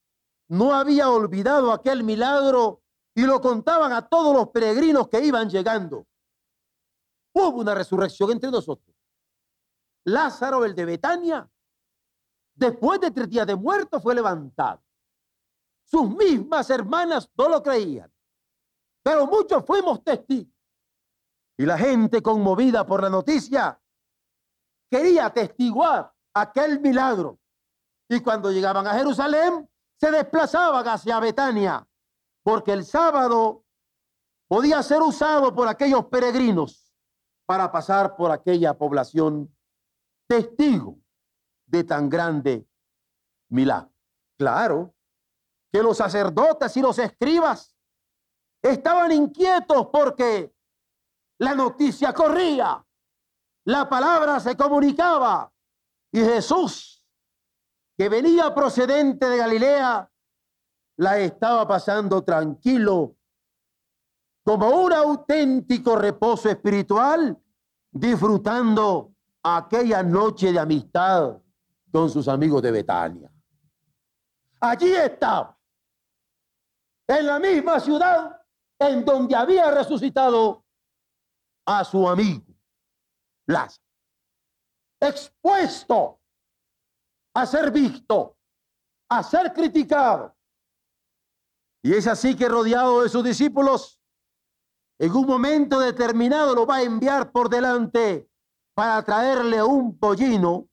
no 0.46 0.72
había 0.72 1.10
olvidado 1.10 1.72
aquel 1.72 2.04
milagro 2.04 2.84
y 3.16 3.22
lo 3.22 3.40
contaban 3.40 3.92
a 3.92 4.06
todos 4.06 4.32
los 4.32 4.50
peregrinos 4.50 5.08
que 5.08 5.24
iban 5.24 5.50
llegando. 5.50 6.06
Hubo 7.34 7.62
una 7.62 7.74
resurrección 7.74 8.30
entre 8.30 8.52
nosotros. 8.52 8.96
Lázaro, 10.04 10.64
el 10.64 10.76
de 10.76 10.84
Betania, 10.84 11.50
después 12.54 13.00
de 13.00 13.10
tres 13.10 13.28
días 13.28 13.48
de 13.48 13.56
muerto, 13.56 14.00
fue 14.00 14.14
levantado. 14.14 14.84
Sus 15.82 16.08
mismas 16.08 16.70
hermanas 16.70 17.28
no 17.36 17.48
lo 17.48 17.60
creían, 17.60 18.08
pero 19.02 19.26
muchos 19.26 19.66
fuimos 19.66 20.04
testigos. 20.04 20.55
Y 21.58 21.64
la 21.64 21.78
gente 21.78 22.22
conmovida 22.22 22.86
por 22.86 23.02
la 23.02 23.10
noticia 23.10 23.80
quería 24.90 25.30
testiguar 25.30 26.12
aquel 26.34 26.80
milagro. 26.80 27.38
Y 28.08 28.20
cuando 28.20 28.52
llegaban 28.52 28.86
a 28.86 28.94
Jerusalén, 28.94 29.68
se 29.98 30.10
desplazaban 30.10 30.86
hacia 30.86 31.18
Betania, 31.18 31.88
porque 32.42 32.72
el 32.72 32.84
sábado 32.84 33.64
podía 34.48 34.82
ser 34.82 35.02
usado 35.02 35.54
por 35.54 35.66
aquellos 35.66 36.04
peregrinos 36.06 36.94
para 37.46 37.72
pasar 37.72 38.16
por 38.16 38.30
aquella 38.30 38.74
población 38.74 39.52
testigo 40.28 40.98
de 41.66 41.84
tan 41.84 42.08
grande 42.08 42.68
milagro. 43.48 43.92
Claro 44.38 44.94
que 45.72 45.82
los 45.82 45.96
sacerdotes 45.96 46.76
y 46.76 46.82
los 46.82 46.98
escribas 46.98 47.76
estaban 48.62 49.12
inquietos 49.12 49.88
porque 49.92 50.55
la 51.38 51.54
noticia 51.54 52.12
corría, 52.12 52.84
la 53.64 53.88
palabra 53.88 54.40
se 54.40 54.56
comunicaba 54.56 55.52
y 56.12 56.20
Jesús, 56.20 57.04
que 57.96 58.08
venía 58.08 58.54
procedente 58.54 59.28
de 59.28 59.36
Galilea, 59.36 60.10
la 60.98 61.18
estaba 61.18 61.66
pasando 61.66 62.22
tranquilo, 62.22 63.16
como 64.44 64.68
un 64.70 64.92
auténtico 64.92 65.96
reposo 65.96 66.48
espiritual, 66.48 67.36
disfrutando 67.90 69.12
aquella 69.42 70.02
noche 70.02 70.52
de 70.52 70.58
amistad 70.58 71.36
con 71.90 72.08
sus 72.10 72.28
amigos 72.28 72.62
de 72.62 72.70
Betania. 72.70 73.30
Allí 74.60 74.94
estaba, 74.94 75.58
en 77.08 77.26
la 77.26 77.38
misma 77.38 77.80
ciudad 77.80 78.40
en 78.78 79.04
donde 79.04 79.34
había 79.34 79.70
resucitado 79.70 80.65
a 81.66 81.84
su 81.84 82.08
amigo 82.08 82.46
Lázaro, 83.46 83.84
expuesto 85.00 86.20
a 87.34 87.46
ser 87.46 87.70
visto, 87.70 88.36
a 89.10 89.22
ser 89.22 89.52
criticado. 89.52 90.34
Y 91.82 91.94
es 91.94 92.06
así 92.06 92.34
que 92.34 92.48
rodeado 92.48 93.02
de 93.02 93.08
sus 93.08 93.22
discípulos, 93.22 94.00
en 94.98 95.12
un 95.12 95.26
momento 95.26 95.78
determinado 95.78 96.54
lo 96.54 96.66
va 96.66 96.76
a 96.76 96.82
enviar 96.82 97.30
por 97.30 97.48
delante 97.48 98.28
para 98.74 99.02
traerle 99.04 99.62
un 99.62 99.98
pollino. 99.98 100.68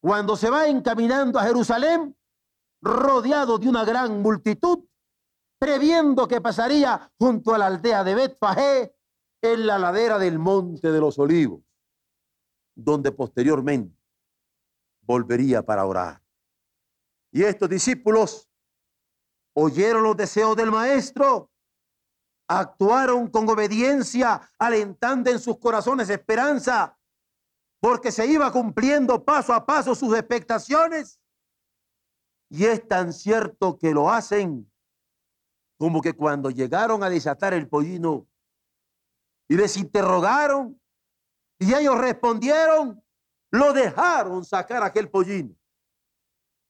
Cuando 0.00 0.36
se 0.36 0.50
va 0.50 0.66
encaminando 0.66 1.38
a 1.38 1.44
Jerusalén, 1.44 2.16
rodeado 2.82 3.58
de 3.58 3.68
una 3.68 3.84
gran 3.84 4.20
multitud, 4.20 4.84
previendo 5.58 6.26
que 6.26 6.40
pasaría 6.40 7.12
junto 7.18 7.54
a 7.54 7.58
la 7.58 7.66
aldea 7.66 8.04
de 8.04 8.14
Betfagé 8.14 8.93
en 9.44 9.66
la 9.66 9.78
ladera 9.78 10.18
del 10.18 10.38
Monte 10.38 10.90
de 10.90 11.00
los 11.00 11.18
Olivos, 11.18 11.60
donde 12.74 13.12
posteriormente 13.12 13.94
volvería 15.02 15.62
para 15.62 15.84
orar. 15.84 16.22
Y 17.30 17.42
estos 17.42 17.68
discípulos 17.68 18.48
oyeron 19.52 20.02
los 20.02 20.16
deseos 20.16 20.56
del 20.56 20.70
maestro, 20.70 21.50
actuaron 22.48 23.28
con 23.28 23.46
obediencia, 23.46 24.40
alentando 24.58 25.30
en 25.30 25.38
sus 25.38 25.58
corazones 25.58 26.08
esperanza, 26.08 26.98
porque 27.80 28.10
se 28.10 28.26
iba 28.26 28.50
cumpliendo 28.50 29.26
paso 29.26 29.52
a 29.52 29.66
paso 29.66 29.94
sus 29.94 30.16
expectaciones. 30.16 31.20
Y 32.48 32.64
es 32.64 32.88
tan 32.88 33.12
cierto 33.12 33.76
que 33.76 33.92
lo 33.92 34.10
hacen 34.10 34.70
como 35.76 36.00
que 36.00 36.14
cuando 36.14 36.48
llegaron 36.48 37.02
a 37.02 37.10
desatar 37.10 37.52
el 37.52 37.68
pollino 37.68 38.26
y 39.48 39.56
les 39.56 39.76
interrogaron 39.76 40.80
y 41.58 41.74
ellos 41.74 41.98
respondieron, 41.98 43.02
lo 43.50 43.72
dejaron 43.72 44.44
sacar 44.44 44.82
aquel 44.82 45.10
pollino 45.10 45.54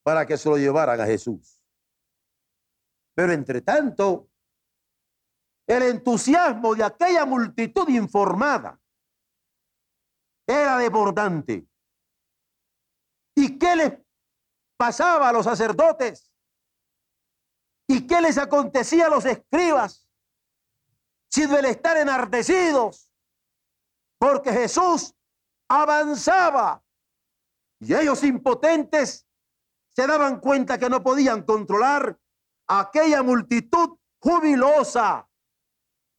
para 0.03 0.27
que 0.27 0.37
se 0.37 0.49
lo 0.49 0.57
llevaran 0.57 1.01
a 1.01 1.07
Jesús. 1.07 1.61
Pero 3.15 3.33
entre 3.33 3.63
tanto, 3.63 4.29
el 5.67 5.83
entusiasmo 5.85 6.75
de 6.75 6.85
aquella 6.85 7.25
multitud 7.25 7.89
informada 7.89 8.79
era 10.47 10.77
desbordante. 10.77 11.67
¿Y 13.35 13.59
qué 13.59 13.77
les 13.77 13.93
pasaba 14.77 15.31
a 15.31 15.33
los 15.33 15.45
sacerdotes? 15.45 16.31
¿Y 17.89 18.07
qué 18.07 18.21
les 18.21 18.37
acontecía 18.37 19.07
a 19.07 19.11
los 19.11 19.25
escribas? 19.25 20.04
Sino 21.35 21.59
el 21.59 21.65
estar 21.65 21.97
enardecidos, 21.97 23.11
porque 24.21 24.53
Jesús 24.53 25.13
avanzaba 25.69 26.81
y 27.81 27.93
ellos 27.93 28.23
impotentes 28.23 29.27
se 29.97 30.07
daban 30.07 30.39
cuenta 30.39 30.79
que 30.79 30.89
no 30.89 31.03
podían 31.03 31.43
controlar 31.43 32.17
aquella 32.69 33.25
multitud 33.25 33.99
jubilosa 34.21 35.29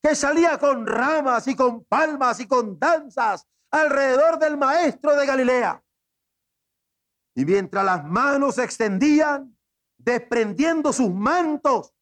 que 0.04 0.16
salía 0.16 0.58
con 0.58 0.86
ramas 0.86 1.48
y 1.48 1.56
con 1.56 1.86
palmas 1.86 2.42
y 2.42 2.48
con 2.50 2.78
danzas 2.78 3.48
alrededor 3.72 4.38
del 4.38 4.58
maestro 4.58 5.16
de 5.16 5.26
Galilea. 5.26 5.82
Y 7.36 7.46
mientras 7.46 7.86
las 7.86 8.04
manos 8.04 8.56
se 8.56 8.66
extendían, 8.66 9.58
desprendiendo 9.98 10.92
sus 10.92 11.10
mantos 11.10 11.94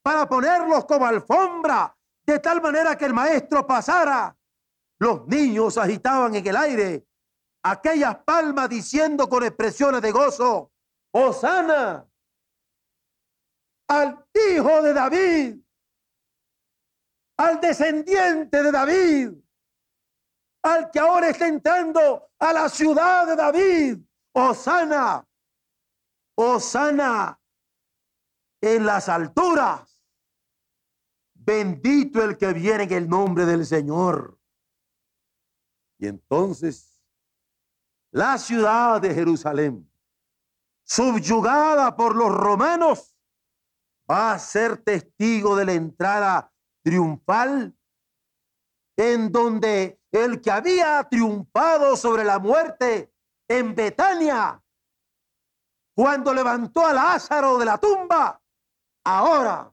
para 0.00 0.28
ponerlos 0.28 0.84
como 0.84 1.06
alfombra, 1.06 1.96
de 2.24 2.38
tal 2.38 2.62
manera 2.62 2.96
que 2.96 3.04
el 3.04 3.14
maestro 3.14 3.66
pasara, 3.66 4.36
los 4.98 5.26
niños 5.26 5.76
agitaban 5.78 6.34
en 6.34 6.46
el 6.46 6.56
aire 6.56 7.06
aquellas 7.64 8.16
palmas 8.24 8.68
diciendo 8.68 9.28
con 9.28 9.44
expresiones 9.44 10.02
de 10.02 10.10
gozo, 10.12 10.72
Osana 11.12 12.06
al 13.92 14.26
hijo 14.32 14.82
de 14.82 14.94
David, 14.94 15.60
al 17.36 17.60
descendiente 17.60 18.62
de 18.62 18.72
David, 18.72 19.32
al 20.62 20.90
que 20.90 20.98
ahora 20.98 21.28
está 21.28 21.46
entrando 21.46 22.30
a 22.38 22.52
la 22.54 22.68
ciudad 22.70 23.26
de 23.26 23.36
David, 23.36 23.98
Osana, 24.32 25.26
Osana 26.36 27.38
en 28.62 28.86
las 28.86 29.08
alturas. 29.10 29.91
Bendito 31.44 32.22
el 32.22 32.36
que 32.36 32.52
viene 32.52 32.84
en 32.84 32.92
el 32.92 33.08
nombre 33.08 33.44
del 33.46 33.66
Señor. 33.66 34.38
Y 35.98 36.06
entonces 36.06 37.00
la 38.12 38.38
ciudad 38.38 39.00
de 39.00 39.14
Jerusalén, 39.14 39.90
subyugada 40.84 41.96
por 41.96 42.14
los 42.14 42.30
romanos, 42.30 43.16
va 44.08 44.32
a 44.32 44.38
ser 44.38 44.76
testigo 44.84 45.56
de 45.56 45.64
la 45.64 45.72
entrada 45.72 46.52
triunfal 46.84 47.74
en 48.96 49.32
donde 49.32 50.00
el 50.12 50.40
que 50.40 50.50
había 50.50 51.02
triunfado 51.08 51.96
sobre 51.96 52.22
la 52.22 52.38
muerte 52.38 53.12
en 53.48 53.74
Betania, 53.74 54.62
cuando 55.94 56.32
levantó 56.34 56.86
a 56.86 56.92
Lázaro 56.92 57.58
de 57.58 57.64
la 57.64 57.78
tumba, 57.78 58.40
ahora 59.04 59.72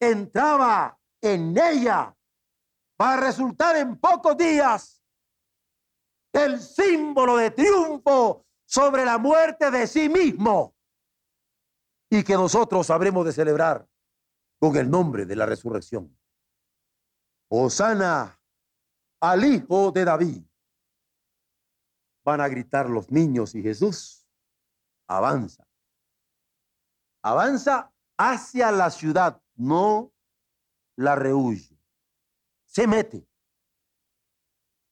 entraba 0.00 0.99
en 1.22 1.56
ella 1.56 2.16
para 2.96 3.20
resultar 3.20 3.76
en 3.76 3.96
pocos 3.96 4.36
días 4.36 5.02
el 6.32 6.60
símbolo 6.60 7.36
de 7.36 7.50
triunfo 7.50 8.46
sobre 8.64 9.04
la 9.04 9.18
muerte 9.18 9.70
de 9.70 9.86
sí 9.86 10.08
mismo 10.08 10.74
y 12.08 12.22
que 12.22 12.34
nosotros 12.34 12.86
sabremos 12.86 13.24
de 13.24 13.32
celebrar 13.32 13.88
con 14.58 14.76
el 14.76 14.90
nombre 14.90 15.24
de 15.26 15.36
la 15.36 15.46
resurrección. 15.46 16.16
Osana 17.48 18.40
al 19.20 19.44
Hijo 19.44 19.90
de 19.90 20.04
David. 20.04 20.42
Van 22.24 22.40
a 22.40 22.48
gritar 22.48 22.88
los 22.88 23.10
niños 23.10 23.54
y 23.54 23.62
Jesús 23.62 24.26
avanza. 25.08 25.66
Avanza 27.22 27.92
hacia 28.16 28.70
la 28.70 28.90
ciudad, 28.90 29.42
no 29.56 30.12
la 31.00 31.14
rehuye. 31.14 31.78
Se 32.66 32.86
mete 32.86 33.26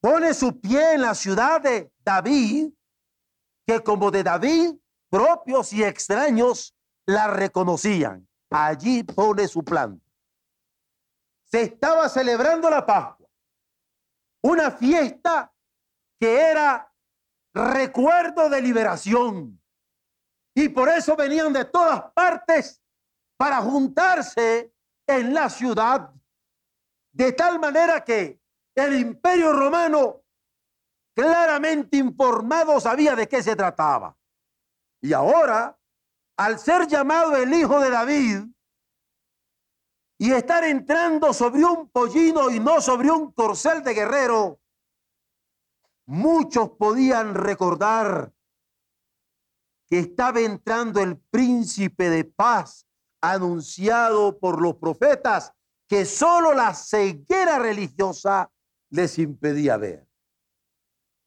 pone 0.01 0.33
su 0.33 0.59
pie 0.59 0.93
en 0.93 1.01
la 1.01 1.13
ciudad 1.13 1.61
de 1.61 1.91
David, 1.99 2.71
que 3.65 3.83
como 3.83 4.11
de 4.11 4.23
David, 4.23 4.75
propios 5.09 5.73
y 5.73 5.83
extraños 5.83 6.75
la 7.05 7.27
reconocían. 7.27 8.27
Allí 8.49 9.03
pone 9.03 9.47
su 9.47 9.63
planta. 9.63 10.03
Se 11.43 11.61
estaba 11.63 12.07
celebrando 12.09 12.69
la 12.69 12.85
Pascua, 12.85 13.27
una 14.41 14.71
fiesta 14.71 15.51
que 16.19 16.39
era 16.39 16.91
recuerdo 17.53 18.49
de 18.49 18.61
liberación. 18.61 19.61
Y 20.55 20.69
por 20.69 20.89
eso 20.89 21.15
venían 21.15 21.53
de 21.53 21.65
todas 21.65 22.11
partes 22.13 22.81
para 23.37 23.61
juntarse 23.61 24.73
en 25.09 25.33
la 25.33 25.49
ciudad, 25.49 26.13
de 27.11 27.33
tal 27.33 27.59
manera 27.59 28.03
que 28.03 28.39
el 28.75 28.99
imperio 28.99 29.51
romano 29.53 30.21
claramente 31.15 31.97
informado 31.97 32.79
sabía 32.79 33.15
de 33.15 33.27
qué 33.27 33.41
se 33.41 33.55
trataba. 33.55 34.15
Y 35.01 35.13
ahora, 35.13 35.77
al 36.37 36.59
ser 36.59 36.87
llamado 36.87 37.35
el 37.35 37.53
hijo 37.53 37.79
de 37.79 37.89
David 37.89 38.43
y 40.19 40.31
estar 40.31 40.63
entrando 40.63 41.33
sobre 41.33 41.63
un 41.63 41.89
pollino 41.89 42.51
y 42.51 42.59
no 42.59 42.79
sobre 42.79 43.09
un 43.09 43.31
corcel 43.31 43.83
de 43.83 43.93
guerrero, 43.95 44.59
muchos 46.05 46.69
podían 46.71 47.33
recordar 47.33 48.31
que 49.87 49.99
estaba 49.99 50.39
entrando 50.39 51.01
el 51.01 51.17
príncipe 51.17 52.09
de 52.09 52.25
paz 52.25 52.88
anunciado 53.21 54.39
por 54.39 54.61
los 54.61 54.75
profetas, 54.75 55.53
que 55.87 56.05
solo 56.05 56.53
la 56.53 56.73
ceguera 56.73 57.59
religiosa 57.59 58.51
les 58.89 59.17
impedía 59.17 59.77
ver. 59.77 60.07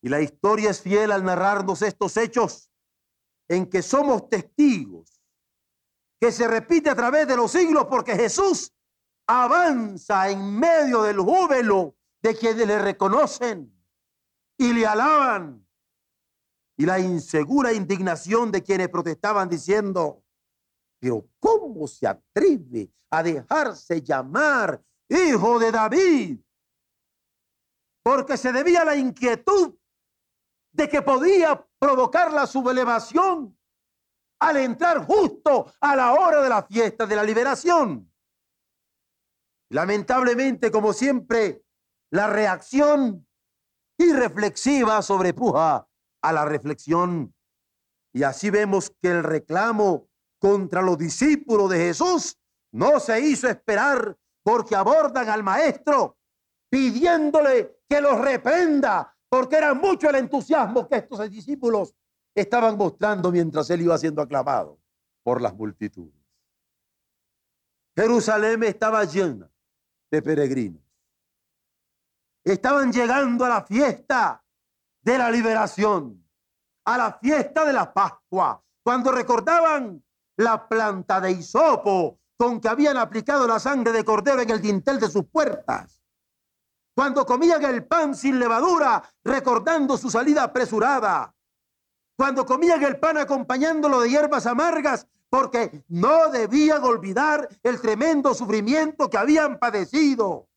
Y 0.03 0.09
la 0.09 0.21
historia 0.21 0.71
es 0.71 0.81
fiel 0.81 1.13
al 1.13 1.25
narrarnos 1.25 1.83
estos 1.83 2.17
hechos 2.17 2.71
en 3.49 3.69
que 3.69 3.83
somos 3.83 4.29
testigos, 4.29 5.21
que 6.21 6.33
se 6.33 6.47
repite 6.49 6.91
a 6.91 6.95
través 6.95 7.27
de 7.27 7.37
los 7.37 7.53
siglos 7.53 7.87
porque 7.89 8.15
Jesús 8.15 8.73
avanza 9.27 10.31
en 10.31 10.59
medio 10.59 11.03
del 11.03 11.19
júbilo 11.19 11.97
de 12.21 12.37
quienes 12.37 12.67
le 12.67 12.79
reconocen 12.79 13.73
y 14.57 14.73
le 14.73 14.87
alaban. 14.87 15.67
Y 16.77 16.87
la 16.87 16.99
insegura 16.99 17.73
indignación 17.73 18.51
de 18.51 18.63
quienes 18.63 18.89
protestaban 18.89 19.49
diciendo, 19.49 20.25
pero 20.99 21.29
¿cómo 21.61 21.87
se 21.87 22.07
atreve 22.07 22.91
a 23.11 23.23
dejarse 23.23 24.03
llamar 24.03 24.83
hijo 25.09 25.59
de 25.59 25.71
David? 25.73 26.39
porque 28.03 28.37
se 28.37 28.53
debía 28.53 28.83
a 28.83 28.87
la 28.87 28.97
inquietud 28.97 29.75
de 30.73 30.89
que 30.89 31.03
podía 31.03 31.67
provocar 31.79 32.33
la 32.33 32.47
sublevación 32.47 33.57
al 34.41 34.57
entrar 34.57 35.07
justo 35.07 35.73
a 35.81 35.95
la 35.95 36.13
hora 36.13 36.43
de 36.43 36.49
la 36.49 36.63
fiesta 36.65 37.07
de 37.07 37.17
la 37.17 37.23
liberación. 37.23 38.13
Lamentablemente, 39.71 40.71
como 40.71 40.93
siempre, 40.93 41.65
la 42.11 42.27
reacción 42.27 43.27
irreflexiva 43.99 45.01
sobrepuja 45.01 45.87
a 46.23 46.33
la 46.33 46.45
reflexión. 46.45 47.35
Y 48.13 48.25
así 48.25 48.51
vemos 48.51 48.91
que 49.01 49.11
el 49.11 49.23
reclamo 49.23 50.09
contra 50.43 50.83
los 50.83 50.99
discípulos 50.99 51.71
de 51.71 51.79
Jesús 51.79 52.37
no 52.73 52.99
se 52.99 53.21
hizo 53.21 53.49
esperar 53.49 54.19
porque 54.43 54.75
abordan 54.75 55.29
al 55.29 55.45
maestro 55.45 56.19
pidiéndole 56.69 57.83
que 57.89 58.01
los 58.01 58.19
reprenda, 58.21 59.17
porque 59.29 59.55
era 59.55 59.73
mucho 59.73 60.11
el 60.11 60.17
entusiasmo 60.17 60.89
que 60.89 60.97
estos 60.97 61.31
discípulos 61.31 61.95
estaban 62.35 62.77
mostrando 62.77 63.31
mientras 63.31 63.71
él 63.71 63.83
iba 63.83 63.97
siendo 63.97 64.21
aclamado 64.21 64.81
por 65.23 65.41
las 65.41 65.55
multitudes. 65.55 66.21
Jerusalén 67.95 68.65
estaba 68.65 69.05
llena 69.05 69.49
de 70.11 70.23
peregrinos. 70.23 70.83
Estaban 72.43 72.93
llegando 72.93 73.45
a 73.45 73.49
la 73.49 73.63
fiesta 73.63 74.45
de 75.03 75.19
la 75.19 75.31
liberación, 75.31 76.27
a 76.85 76.99
la 76.99 77.13
fiesta 77.13 77.65
de 77.65 77.73
la 77.75 77.95
Pascua, 77.95 78.61
cuando 78.83 79.13
recordaban 79.13 80.03
la 80.37 80.69
planta 80.69 81.21
de 81.21 81.33
hisopo 81.33 82.19
con 82.37 82.61
que 82.61 82.69
habían 82.69 82.97
aplicado 82.97 83.47
la 83.47 83.61
sangre 83.61 83.93
de 83.93 84.05
cordero 84.05 84.41
en 84.41 84.51
el 84.51 84.61
dintel 84.61 84.99
de 84.99 85.09
sus 85.09 85.25
puertas. 85.27 86.03
Cuando 86.95 87.25
comían 87.25 87.65
el 87.65 87.87
pan 87.87 88.15
sin 88.15 88.39
levadura, 88.39 89.03
recordando 89.25 89.97
su 89.97 90.11
salida 90.11 90.43
apresurada. 90.43 91.35
Cuando 92.17 92.45
comían 92.45 92.83
el 92.83 92.99
pan 92.99 93.17
acompañándolo 93.19 94.01
de 94.01 94.11
hierbas 94.11 94.47
amargas, 94.47 95.07
porque 95.31 95.85
no 95.89 96.29
debían 96.29 96.85
olvidar 96.85 97.49
el 97.63 97.81
tremendo 97.81 98.35
sufrimiento 98.35 99.09
que 99.09 99.17
habían 99.17 99.59
padecido. 99.59 100.49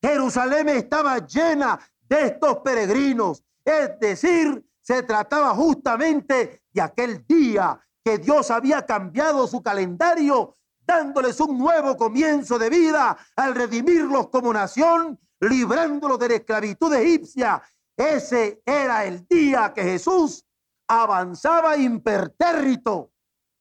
Jerusalén 0.00 0.70
estaba 0.70 1.18
llena 1.18 1.78
de 2.08 2.26
estos 2.26 2.58
peregrinos, 2.58 3.44
es 3.62 4.00
decir, 4.00 4.64
se 4.80 5.02
trataba 5.02 5.54
justamente 5.54 6.62
de 6.72 6.80
aquel 6.80 7.26
día 7.26 7.78
que 8.04 8.18
Dios 8.18 8.50
había 8.50 8.84
cambiado 8.86 9.46
su 9.46 9.62
calendario, 9.62 10.56
dándoles 10.86 11.38
un 11.40 11.58
nuevo 11.58 11.96
comienzo 11.96 12.58
de 12.58 12.70
vida 12.70 13.16
al 13.36 13.54
redimirlos 13.54 14.28
como 14.28 14.52
nación, 14.52 15.18
librándolos 15.40 16.18
de 16.18 16.28
la 16.28 16.34
esclavitud 16.36 16.92
egipcia. 16.94 17.62
Ese 17.96 18.62
era 18.64 19.04
el 19.04 19.26
día 19.26 19.72
que 19.74 19.82
Jesús 19.82 20.44
avanzaba 20.88 21.76
impertérrito, 21.76 23.12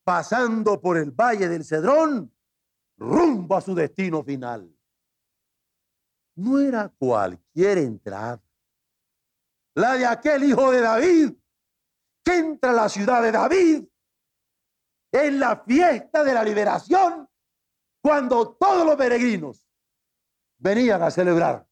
pasando 0.03 0.81
por 0.81 0.97
el 0.97 1.11
valle 1.11 1.47
del 1.47 1.63
Cedrón, 1.63 2.33
rumbo 2.97 3.55
a 3.55 3.61
su 3.61 3.75
destino 3.75 4.23
final. 4.23 4.73
No 6.35 6.59
era 6.59 6.89
cualquier 6.97 7.79
entrada, 7.79 8.41
la 9.75 9.93
de 9.95 10.05
aquel 10.05 10.45
hijo 10.45 10.71
de 10.71 10.81
David, 10.81 11.33
que 12.23 12.37
entra 12.37 12.71
a 12.71 12.73
la 12.73 12.89
ciudad 12.89 13.21
de 13.21 13.31
David 13.31 13.88
en 15.11 15.39
la 15.39 15.63
fiesta 15.63 16.23
de 16.23 16.33
la 16.33 16.43
liberación, 16.43 17.27
cuando 18.01 18.53
todos 18.53 18.85
los 18.85 18.95
peregrinos 18.95 19.67
venían 20.57 21.01
a 21.01 21.11
celebrar 21.11 21.67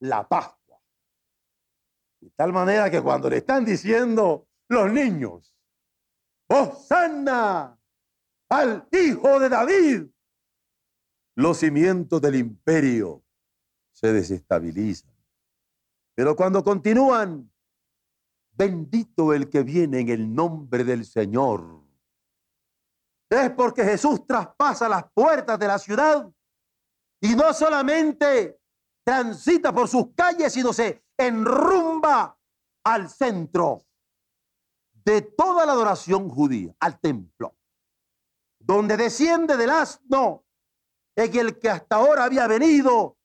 la 0.00 0.26
Pascua. 0.28 0.80
De 2.20 2.30
tal 2.30 2.52
manera 2.52 2.90
que 2.90 3.00
cuando 3.00 3.30
le 3.30 3.38
están 3.38 3.64
diciendo 3.64 4.48
los 4.68 4.92
niños, 4.92 5.54
Hosanna 6.48 7.78
al 8.48 8.88
Hijo 8.92 9.40
de 9.40 9.48
David, 9.48 10.06
los 11.36 11.58
cimientos 11.58 12.20
del 12.20 12.36
imperio 12.36 13.24
se 13.92 14.12
desestabilizan. 14.12 15.12
Pero 16.14 16.36
cuando 16.36 16.62
continúan, 16.62 17.50
bendito 18.52 19.32
el 19.32 19.48
que 19.48 19.62
viene 19.62 20.00
en 20.00 20.08
el 20.10 20.34
nombre 20.34 20.84
del 20.84 21.06
Señor 21.06 21.81
es 23.38 23.50
porque 23.50 23.84
Jesús 23.84 24.26
traspasa 24.26 24.88
las 24.88 25.04
puertas 25.12 25.58
de 25.58 25.66
la 25.66 25.78
ciudad 25.78 26.30
y 27.20 27.34
no 27.34 27.52
solamente 27.54 28.60
transita 29.04 29.72
por 29.72 29.88
sus 29.88 30.14
calles, 30.14 30.52
sino 30.52 30.72
se 30.72 31.04
enrumba 31.16 32.36
al 32.84 33.08
centro 33.08 33.82
de 35.04 35.22
toda 35.22 35.66
la 35.66 35.72
adoración 35.72 36.28
judía, 36.28 36.74
al 36.80 37.00
templo, 37.00 37.56
donde 38.58 38.96
desciende 38.96 39.56
del 39.56 39.70
asno 39.70 40.44
en 41.16 41.36
el 41.36 41.58
que 41.58 41.70
hasta 41.70 41.96
ahora 41.96 42.24
había 42.24 42.46
venido 42.46 43.18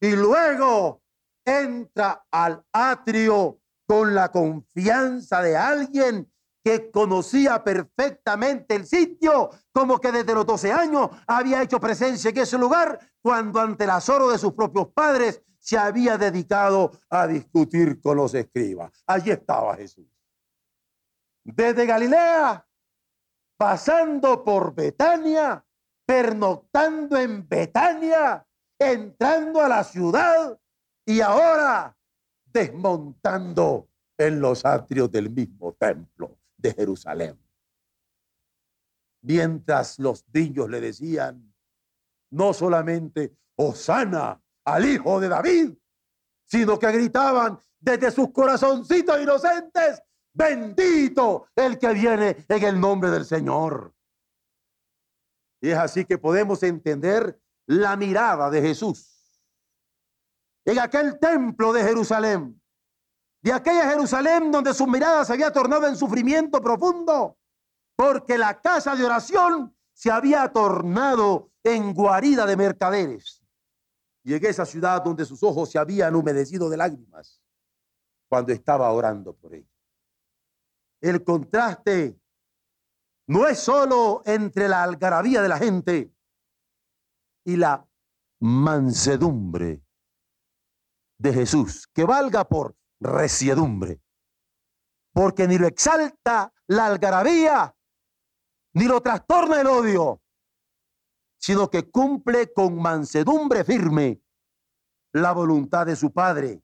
y 0.00 0.12
luego 0.12 1.02
entra 1.44 2.26
al 2.30 2.64
atrio 2.72 3.60
con 3.86 4.14
la 4.14 4.30
confianza 4.30 5.42
de 5.42 5.56
alguien 5.56 6.29
que 6.62 6.90
conocía 6.90 7.64
perfectamente 7.64 8.74
el 8.74 8.86
sitio, 8.86 9.50
como 9.72 9.98
que 9.98 10.12
desde 10.12 10.34
los 10.34 10.46
12 10.46 10.72
años 10.72 11.08
había 11.26 11.62
hecho 11.62 11.80
presencia 11.80 12.30
en 12.30 12.38
ese 12.38 12.58
lugar, 12.58 12.98
cuando 13.22 13.60
ante 13.60 13.84
el 13.84 13.90
azoro 13.90 14.30
de 14.30 14.38
sus 14.38 14.52
propios 14.52 14.88
padres 14.88 15.42
se 15.58 15.78
había 15.78 16.18
dedicado 16.18 16.90
a 17.08 17.26
discutir 17.26 18.00
con 18.00 18.16
los 18.16 18.34
escribas. 18.34 19.02
Allí 19.06 19.30
estaba 19.30 19.76
Jesús. 19.76 20.06
Desde 21.44 21.86
Galilea, 21.86 22.66
pasando 23.56 24.44
por 24.44 24.74
Betania, 24.74 25.64
pernoctando 26.06 27.16
en 27.16 27.48
Betania, 27.48 28.46
entrando 28.78 29.60
a 29.62 29.68
la 29.68 29.84
ciudad 29.84 30.58
y 31.06 31.20
ahora 31.20 31.96
desmontando 32.44 33.88
en 34.18 34.40
los 34.40 34.64
atrios 34.64 35.10
del 35.10 35.30
mismo 35.30 35.72
templo 35.74 36.39
de 36.60 36.72
Jerusalén. 36.72 37.38
Mientras 39.22 39.98
los 39.98 40.24
niños 40.32 40.68
le 40.70 40.80
decían, 40.80 41.54
no 42.30 42.52
solamente 42.52 43.36
Osana 43.56 44.40
al 44.64 44.86
hijo 44.86 45.20
de 45.20 45.28
David, 45.28 45.74
sino 46.44 46.78
que 46.78 46.90
gritaban 46.92 47.58
desde 47.78 48.10
sus 48.10 48.32
corazoncitos 48.32 49.20
inocentes, 49.20 50.02
bendito 50.32 51.48
el 51.54 51.78
que 51.78 51.92
viene 51.92 52.44
en 52.48 52.64
el 52.64 52.80
nombre 52.80 53.10
del 53.10 53.24
Señor. 53.24 53.94
Y 55.60 55.70
es 55.70 55.78
así 55.78 56.04
que 56.04 56.18
podemos 56.18 56.62
entender 56.62 57.38
la 57.66 57.96
mirada 57.96 58.50
de 58.50 58.62
Jesús 58.62 59.10
en 60.64 60.78
aquel 60.78 61.18
templo 61.18 61.72
de 61.72 61.82
Jerusalén 61.82 62.59
de 63.42 63.52
aquella 63.52 63.90
Jerusalén 63.90 64.50
donde 64.50 64.74
su 64.74 64.86
mirada 64.86 65.24
se 65.24 65.32
había 65.32 65.52
tornado 65.52 65.86
en 65.86 65.96
sufrimiento 65.96 66.60
profundo, 66.60 67.38
porque 67.96 68.36
la 68.36 68.60
casa 68.60 68.94
de 68.94 69.04
oración 69.04 69.74
se 69.92 70.10
había 70.10 70.52
tornado 70.52 71.50
en 71.62 71.92
guarida 71.94 72.46
de 72.46 72.56
mercaderes. 72.56 73.42
Y 74.22 74.34
en 74.34 74.44
esa 74.44 74.66
ciudad 74.66 75.02
donde 75.02 75.24
sus 75.24 75.42
ojos 75.42 75.70
se 75.70 75.78
habían 75.78 76.14
humedecido 76.14 76.68
de 76.68 76.76
lágrimas 76.76 77.42
cuando 78.28 78.52
estaba 78.52 78.90
orando 78.92 79.34
por 79.34 79.54
ella. 79.54 79.68
El 81.00 81.24
contraste 81.24 82.18
no 83.26 83.46
es 83.46 83.58
solo 83.58 84.22
entre 84.26 84.68
la 84.68 84.82
algarabía 84.82 85.40
de 85.40 85.48
la 85.48 85.58
gente 85.58 86.12
y 87.44 87.56
la 87.56 87.86
mansedumbre 88.40 89.82
de 91.18 91.32
Jesús, 91.32 91.86
que 91.88 92.04
valga 92.04 92.46
por 92.48 92.76
resiedumbre. 93.00 94.00
Porque 95.12 95.48
ni 95.48 95.58
lo 95.58 95.66
exalta 95.66 96.52
la 96.68 96.86
algarabía, 96.86 97.74
ni 98.74 98.84
lo 98.84 99.00
trastorna 99.00 99.60
el 99.60 99.66
odio, 99.66 100.22
sino 101.36 101.68
que 101.68 101.90
cumple 101.90 102.52
con 102.52 102.80
mansedumbre 102.80 103.64
firme 103.64 104.22
la 105.12 105.32
voluntad 105.32 105.86
de 105.86 105.96
su 105.96 106.12
Padre. 106.12 106.62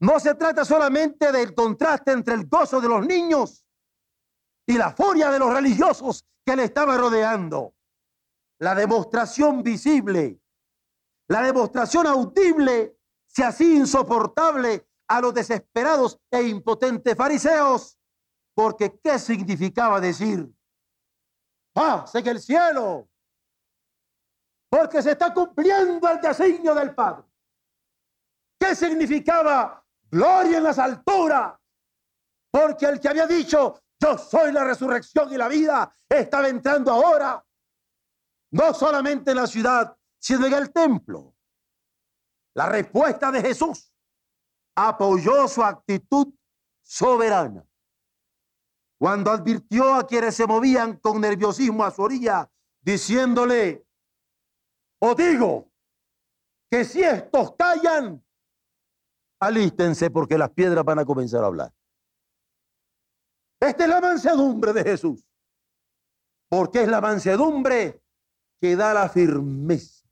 No 0.00 0.18
se 0.18 0.34
trata 0.34 0.64
solamente 0.64 1.30
del 1.30 1.54
contraste 1.54 2.12
entre 2.12 2.34
el 2.34 2.46
gozo 2.46 2.80
de 2.80 2.88
los 2.88 3.06
niños 3.06 3.64
y 4.66 4.76
la 4.76 4.92
furia 4.92 5.30
de 5.30 5.38
los 5.38 5.52
religiosos 5.52 6.24
que 6.44 6.56
le 6.56 6.64
estaba 6.64 6.96
rodeando. 6.96 7.74
La 8.58 8.74
demostración 8.74 9.62
visible, 9.62 10.40
la 11.28 11.42
demostración 11.42 12.06
audible, 12.06 12.98
si 13.26 13.42
así 13.42 13.76
insoportable 13.76 14.88
a 15.08 15.20
los 15.20 15.34
desesperados 15.34 16.18
e 16.30 16.42
impotentes 16.42 17.16
fariseos, 17.16 17.98
porque 18.54 18.98
¿qué 19.02 19.18
significaba 19.18 20.00
decir 20.00 20.50
paz 21.72 22.14
en 22.14 22.26
el 22.26 22.40
cielo? 22.40 23.08
Porque 24.68 25.02
se 25.02 25.12
está 25.12 25.32
cumpliendo 25.32 26.08
el 26.08 26.20
designio 26.20 26.74
del 26.74 26.94
Padre. 26.94 27.24
¿Qué 28.58 28.74
significaba 28.74 29.84
gloria 30.10 30.58
en 30.58 30.64
las 30.64 30.78
alturas? 30.78 31.54
Porque 32.50 32.86
el 32.86 32.98
que 32.98 33.08
había 33.08 33.26
dicho 33.26 33.80
yo 33.98 34.18
soy 34.18 34.52
la 34.52 34.64
resurrección 34.64 35.32
y 35.32 35.36
la 35.36 35.48
vida, 35.48 35.94
estaba 36.08 36.48
entrando 36.48 36.92
ahora, 36.92 37.44
no 38.52 38.74
solamente 38.74 39.30
en 39.30 39.38
la 39.38 39.46
ciudad, 39.46 39.96
sino 40.18 40.46
en 40.46 40.52
el 40.52 40.72
templo. 40.72 41.34
La 42.54 42.68
respuesta 42.68 43.30
de 43.30 43.40
Jesús 43.40 43.92
apoyó 44.76 45.48
su 45.48 45.64
actitud 45.64 46.32
soberana. 46.82 47.66
Cuando 48.98 49.30
advirtió 49.30 49.94
a 49.94 50.06
quienes 50.06 50.36
se 50.36 50.46
movían 50.46 50.98
con 50.98 51.20
nerviosismo 51.20 51.84
a 51.84 51.90
su 51.90 52.02
orilla, 52.02 52.50
diciéndole, 52.80 53.86
os 55.00 55.16
digo 55.16 55.70
que 56.70 56.84
si 56.84 57.02
estos 57.02 57.54
callan, 57.56 58.24
alístense 59.40 60.10
porque 60.10 60.38
las 60.38 60.50
piedras 60.50 60.84
van 60.84 60.98
a 60.98 61.04
comenzar 61.04 61.42
a 61.42 61.46
hablar. 61.46 61.72
Esta 63.60 63.84
es 63.84 63.90
la 63.90 64.00
mansedumbre 64.00 64.72
de 64.72 64.82
Jesús, 64.82 65.26
porque 66.48 66.82
es 66.82 66.88
la 66.88 67.00
mansedumbre 67.00 68.02
que 68.60 68.76
da 68.76 68.94
la 68.94 69.08
firmeza 69.08 70.06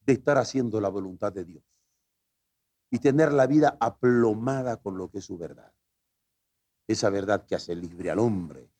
de 0.00 0.14
estar 0.14 0.36
haciendo 0.36 0.80
la 0.80 0.88
voluntad 0.88 1.32
de 1.32 1.44
Dios 1.44 1.71
y 2.92 2.98
tener 2.98 3.32
la 3.32 3.46
vida 3.46 3.78
aplomada 3.80 4.76
con 4.76 4.98
lo 4.98 5.10
que 5.10 5.18
es 5.18 5.24
su 5.24 5.38
verdad. 5.38 5.72
Esa 6.86 7.08
verdad 7.08 7.46
que 7.46 7.54
hace 7.54 7.74
libre 7.74 8.10
al 8.10 8.18
hombre. 8.18 8.70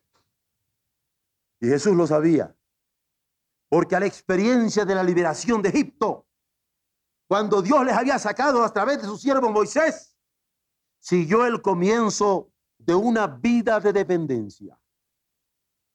Y 1.61 1.69
Jesús 1.69 1.97
lo 1.97 2.07
sabía, 2.07 2.55
porque 3.71 3.97
a 3.97 4.01
la 4.01 4.07
experiencia 4.07 4.85
de 4.85 4.95
la 4.95 5.03
liberación 5.03 5.63
de 5.63 5.71
Egipto, 5.71 6.27
cuando 7.27 7.63
Dios 7.63 7.87
les 7.87 7.95
había 7.95 8.19
sacado 8.19 8.63
a 8.63 8.71
través 8.71 9.01
de 9.01 9.09
su 9.09 9.17
siervo 9.17 9.51
Moisés, 9.51 10.15
siguió 11.01 11.47
el 11.47 11.63
comienzo 11.63 12.53
de 12.77 12.95
una 12.95 13.27
vida 13.27 13.81
de 13.81 13.95
dependencia. 13.95 14.79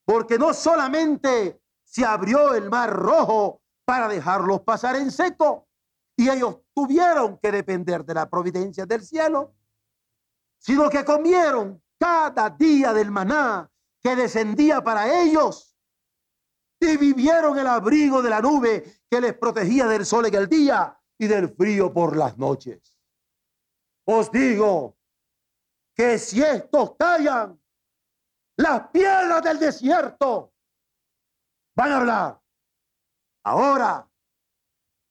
Porque 0.04 0.38
no 0.38 0.52
solamente 0.54 1.62
se 1.84 2.04
abrió 2.04 2.52
el 2.56 2.68
mar 2.68 2.90
rojo 2.90 3.62
para 3.84 4.08
dejarlos 4.08 4.62
pasar 4.62 4.96
en 4.96 5.12
seco, 5.12 5.67
y 6.18 6.28
ellos 6.28 6.56
tuvieron 6.74 7.38
que 7.38 7.52
depender 7.52 8.04
de 8.04 8.12
la 8.12 8.28
providencia 8.28 8.84
del 8.84 9.02
cielo, 9.02 9.54
sino 10.58 10.90
que 10.90 11.04
comieron 11.04 11.80
cada 11.96 12.50
día 12.50 12.92
del 12.92 13.12
maná 13.12 13.70
que 14.02 14.16
descendía 14.16 14.82
para 14.82 15.22
ellos 15.22 15.76
y 16.80 16.96
vivieron 16.96 17.56
el 17.56 17.68
abrigo 17.68 18.20
de 18.20 18.30
la 18.30 18.40
nube 18.40 19.02
que 19.08 19.20
les 19.20 19.38
protegía 19.38 19.86
del 19.86 20.04
sol 20.04 20.26
en 20.26 20.34
el 20.34 20.48
día 20.48 21.00
y 21.18 21.28
del 21.28 21.54
frío 21.54 21.92
por 21.92 22.16
las 22.16 22.36
noches. 22.36 22.98
Os 24.04 24.32
digo 24.32 24.98
que 25.94 26.18
si 26.18 26.42
estos 26.42 26.96
callan, 26.96 27.62
las 28.56 28.88
piedras 28.88 29.40
del 29.44 29.60
desierto 29.60 30.52
van 31.76 31.92
a 31.92 31.96
hablar. 31.98 32.42
Ahora, 33.44 34.07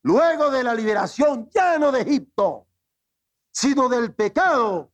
luego 0.08 0.50
de 0.50 0.64
la 0.64 0.74
liberación 0.74 1.50
ya 1.54 1.78
no 1.78 1.92
de 1.92 2.02
Egipto, 2.02 2.66
sino 3.52 3.90
del 3.90 4.16
pecado, 4.16 4.94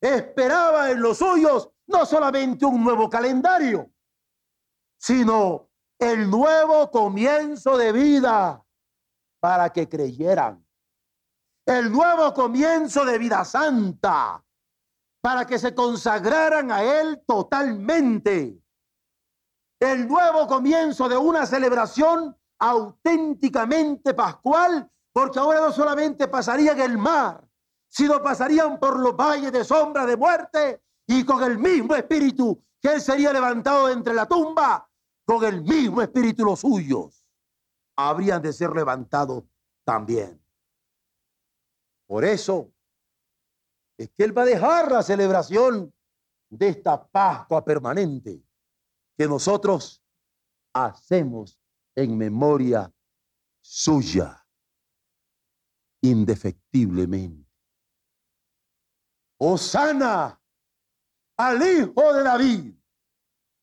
esperaba 0.00 0.90
en 0.90 1.02
los 1.02 1.18
suyos 1.18 1.68
no 1.86 2.06
solamente 2.06 2.64
un 2.64 2.82
nuevo 2.82 3.10
calendario, 3.10 3.90
sino 4.98 5.68
el 5.98 6.30
nuevo 6.30 6.90
comienzo 6.90 7.76
de 7.76 7.92
vida 7.92 8.64
para 9.38 9.70
que 9.70 9.86
creyeran. 9.86 10.66
El 11.66 11.92
nuevo 11.92 12.32
comienzo 12.32 13.04
de 13.04 13.18
vida 13.18 13.44
santa 13.44 14.42
para 15.20 15.46
que 15.46 15.58
se 15.58 15.74
consagraran 15.74 16.72
a 16.72 16.82
Él 16.82 17.22
totalmente. 17.26 18.58
El 19.78 20.08
nuevo 20.08 20.46
comienzo 20.46 21.06
de 21.06 21.18
una 21.18 21.44
celebración 21.44 22.38
auténticamente 22.58 24.14
pascual, 24.14 24.90
porque 25.12 25.38
ahora 25.38 25.60
no 25.60 25.72
solamente 25.72 26.28
pasarían 26.28 26.80
el 26.80 26.98
mar, 26.98 27.44
sino 27.88 28.22
pasarían 28.22 28.78
por 28.78 28.98
los 28.98 29.16
valles 29.16 29.52
de 29.52 29.64
sombra 29.64 30.04
de 30.06 30.16
muerte 30.16 30.82
y 31.06 31.24
con 31.24 31.42
el 31.42 31.58
mismo 31.58 31.94
espíritu 31.94 32.62
que 32.80 32.94
Él 32.94 33.00
sería 33.00 33.32
levantado 33.32 33.88
entre 33.90 34.14
la 34.14 34.26
tumba, 34.26 34.88
con 35.24 35.44
el 35.44 35.62
mismo 35.62 36.02
espíritu 36.02 36.44
los 36.44 36.60
suyos 36.60 37.24
habrían 37.96 38.40
de 38.40 38.52
ser 38.52 38.70
levantados 38.70 39.44
también. 39.84 40.40
Por 42.06 42.24
eso 42.24 42.72
es 43.96 44.08
que 44.10 44.24
Él 44.24 44.36
va 44.36 44.42
a 44.42 44.46
dejar 44.46 44.92
la 44.92 45.02
celebración 45.02 45.92
de 46.48 46.68
esta 46.68 47.04
Pascua 47.06 47.64
permanente 47.64 48.40
que 49.16 49.26
nosotros 49.26 50.02
hacemos 50.72 51.58
en 51.98 52.16
memoria 52.16 52.94
suya, 53.60 54.46
indefectiblemente. 56.00 57.50
Osana 59.40 60.40
al 61.36 61.60
Hijo 61.60 62.12
de 62.14 62.22
David. 62.22 62.74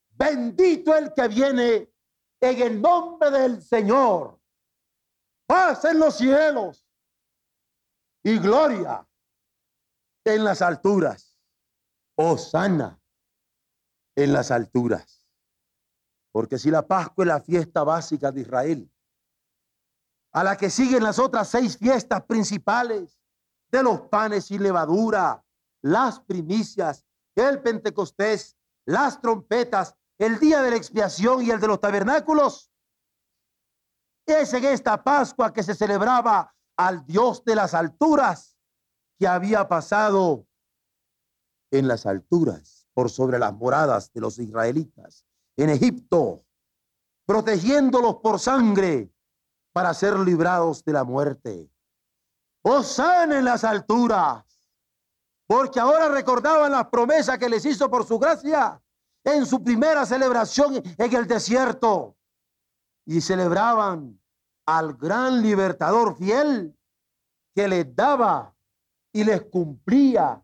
Bendito 0.10 0.96
el 0.96 1.14
que 1.14 1.28
viene 1.30 1.94
en 2.42 2.62
el 2.62 2.82
nombre 2.82 3.32
del 3.32 3.62
Señor. 3.62 4.38
Paz 5.48 5.86
en 5.86 6.00
los 6.00 6.18
cielos 6.18 6.86
y 8.22 8.38
gloria 8.38 9.08
en 10.26 10.44
las 10.44 10.62
alturas. 10.62 11.40
Osana 12.18 13.02
en 14.18 14.34
las 14.34 14.52
alturas. 14.52 15.25
Porque 16.36 16.60
si 16.60 16.70
la 16.70 16.86
Pascua 16.86 17.24
es 17.24 17.28
la 17.30 17.40
fiesta 17.40 17.86
básica 17.86 18.30
de 18.30 18.42
Israel, 18.42 18.92
a 20.34 20.44
la 20.44 20.58
que 20.58 20.70
siguen 20.70 21.02
las 21.02 21.18
otras 21.18 21.48
seis 21.48 21.78
fiestas 21.78 22.26
principales 22.26 23.18
de 23.72 23.82
los 23.82 24.02
panes 24.02 24.52
y 24.52 24.60
levadura, 24.60 25.46
las 25.82 26.20
primicias, 26.20 27.06
el 27.36 27.62
Pentecostés, 27.62 28.58
las 28.84 29.22
trompetas, 29.22 29.96
el 30.18 30.38
día 30.38 30.62
de 30.62 30.72
la 30.72 30.76
expiación 30.76 31.42
y 31.42 31.52
el 31.52 31.62
de 31.62 31.68
los 31.68 31.80
tabernáculos. 31.80 32.70
Es 34.26 34.54
en 34.54 34.66
esta 34.66 35.02
Pascua 35.02 35.54
que 35.54 35.64
se 35.64 35.74
celebraba 35.74 36.54
al 36.76 37.06
Dios 37.06 37.46
de 37.46 37.56
las 37.56 37.74
alturas 37.74 38.58
que 39.18 39.26
había 39.26 39.70
pasado 39.70 40.46
en 41.72 41.88
las 41.88 42.06
alturas 42.06 42.90
por 42.94 43.10
sobre 43.10 43.40
las 43.40 43.54
moradas 43.54 44.12
de 44.12 44.20
los 44.20 44.38
israelitas 44.38 45.26
en 45.58 45.70
Egipto, 45.70 46.46
protegiéndolos 47.26 48.18
por 48.18 48.40
sangre 48.40 49.12
para 49.74 49.94
ser 49.94 50.18
librados 50.20 50.84
de 50.84 50.94
la 50.94 51.04
muerte. 51.04 51.70
Osana 52.62 53.40
en 53.40 53.46
las 53.46 53.64
alturas, 53.64 54.44
porque 55.48 55.80
ahora 55.80 56.10
recordaban 56.10 56.72
las 56.72 56.88
promesas 56.88 57.38
que 57.38 57.50
les 57.50 57.66
hizo 57.66 57.90
por 57.90 58.06
su 58.06 58.18
gracia 58.18 58.82
en 59.24 59.46
su 59.46 59.64
primera 59.64 60.06
celebración 60.06 60.82
en 60.98 61.16
el 61.16 61.28
desierto 61.28 62.16
y 63.06 63.22
celebraban 63.22 64.20
al 64.66 64.94
gran 64.94 65.42
libertador 65.42 66.18
fiel 66.18 66.78
que 67.54 67.68
les 67.68 67.96
daba 67.96 68.56
y 69.14 69.24
les 69.24 69.44
cumplía 69.44 70.44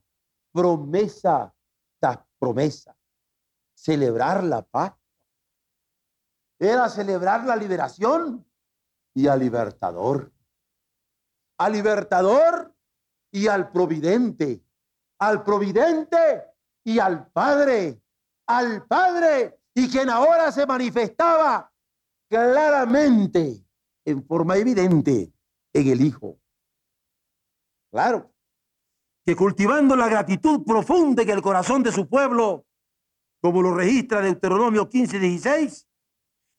promesa 0.52 1.54
tras 2.00 2.19
promesa. 2.39 2.95
Celebrar 3.74 4.43
la 4.43 4.62
paz 4.62 4.93
era 6.62 6.88
celebrar 6.88 7.43
la 7.45 7.56
liberación 7.56 8.45
y 9.13 9.28
al 9.28 9.39
libertador. 9.39 10.32
Al 11.58 11.74
libertador 11.74 12.74
y 13.32 13.47
al 13.47 13.71
providente. 13.71 14.63
Al 15.19 15.43
providente 15.43 16.45
y 16.84 17.00
al 17.00 17.28
Padre 17.28 18.02
al 18.52 18.86
Padre 18.86 19.60
y 19.74 19.89
quien 19.89 20.10
ahora 20.10 20.52
se 20.52 20.65
manifestaba 20.65 21.71
claramente, 22.30 23.65
en 24.06 24.26
forma 24.26 24.58
evidente, 24.58 25.34
en 25.74 25.88
el 25.88 26.02
Hijo. 26.02 26.39
Claro, 27.91 28.34
que 29.26 29.36
cultivando 29.36 29.95
la 29.95 30.08
gratitud 30.08 30.63
profunda 30.65 31.24
en 31.24 31.30
el 31.30 31.41
corazón 31.41 31.84
de 31.84 31.91
su 31.91 32.08
pueblo, 32.08 32.65
como 33.41 33.62
lo 33.62 33.74
registra 33.74 34.21
Deuteronomio 34.21 34.89
15, 34.89 35.19
16, 35.19 35.88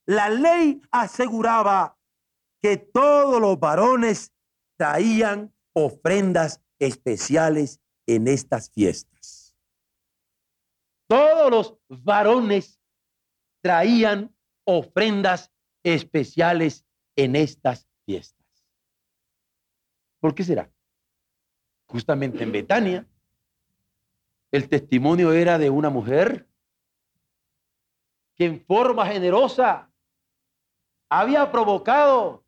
la 0.06 0.28
ley 0.28 0.80
aseguraba 0.90 1.96
que 2.60 2.76
todos 2.76 3.40
los 3.40 3.58
varones 3.58 4.32
traían 4.76 5.52
ofrendas 5.72 6.60
especiales 6.78 7.80
en 8.06 8.28
estas 8.28 8.70
fiestas. 8.70 9.56
Todos 11.06 11.50
los 11.50 11.78
varones 12.04 12.80
traían 13.60 14.34
ofrendas 14.64 15.52
especiales 15.82 16.84
en 17.16 17.36
estas 17.36 17.86
fiestas. 18.04 18.46
¿Por 20.20 20.34
qué 20.34 20.44
será? 20.44 20.72
Justamente 21.86 22.42
en 22.42 22.52
Betania, 22.52 23.06
el 24.50 24.68
testimonio 24.68 25.32
era 25.32 25.58
de 25.58 25.70
una 25.70 25.90
mujer 25.90 26.48
que 28.34 28.46
en 28.46 28.64
forma 28.64 29.06
generosa 29.06 29.91
había 31.20 31.52
provocado 31.52 32.42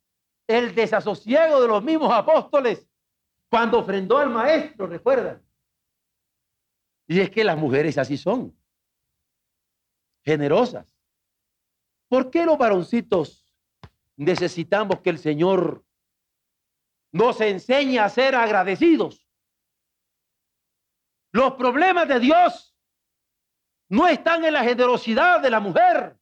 el 0.47 0.75
desasosiego 0.75 1.61
de 1.61 1.69
los 1.69 1.85
mismos 1.85 2.11
apóstoles 2.11 2.89
cuando 3.51 3.81
ofrendó 3.81 4.17
al 4.17 4.31
maestro, 4.31 4.87
recuerdan. 4.87 5.45
Y 7.07 7.21
es 7.21 7.29
que 7.29 7.45
las 7.45 7.59
mujeres 7.59 7.99
así 7.99 8.17
son, 8.17 8.59
generosas. 10.25 10.87
¿Por 12.09 12.31
qué 12.31 12.47
los 12.47 12.57
varoncitos 12.57 13.55
necesitamos 14.17 15.01
que 15.01 15.11
el 15.11 15.19
Señor 15.19 15.85
nos 17.13 17.43
enseñe 17.43 17.99
a 17.99 18.09
ser 18.09 18.35
agradecidos? 18.35 19.29
Los 21.33 21.53
problemas 21.55 22.09
de 22.09 22.19
Dios 22.19 22.75
no 23.91 24.09
están 24.09 24.43
en 24.47 24.55
la 24.55 24.65
generosidad 24.65 25.43
de 25.43 25.51
la 25.51 25.61
mujer. 25.61 26.19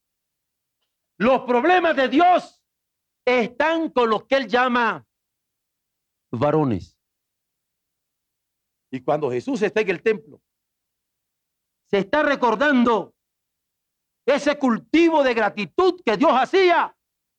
Los 1.18 1.42
problemas 1.42 1.94
de 1.96 2.08
Dios 2.08 2.62
están 3.24 3.90
con 3.90 4.10
los 4.10 4.24
que 4.26 4.36
Él 4.36 4.48
llama 4.48 5.06
varones. 6.30 6.98
Y 8.90 9.02
cuando 9.02 9.30
Jesús 9.30 9.62
está 9.62 9.80
en 9.80 9.90
el 9.90 10.02
templo, 10.02 10.40
se 11.90 11.98
está 11.98 12.22
recordando 12.22 13.14
ese 14.26 14.58
cultivo 14.58 15.22
de 15.22 15.34
gratitud 15.34 16.00
que 16.04 16.16
Dios 16.16 16.32
hacía 16.32 16.96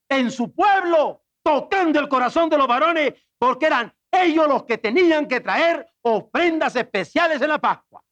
en 0.10 0.32
su 0.32 0.54
pueblo, 0.54 1.24
tocando 1.44 2.00
el 2.00 2.08
corazón 2.08 2.50
de 2.50 2.58
los 2.58 2.68
varones, 2.68 3.14
porque 3.38 3.68
eran 3.68 3.94
ellos 4.12 4.48
los 4.48 4.64
que 4.66 4.78
tenían 4.78 5.28
que 5.28 5.42
traer 5.42 5.88
ofrendas 6.02 6.76
especiales 6.76 7.42
en 7.42 7.50
la 7.50 7.60
Pascua. 7.60 8.04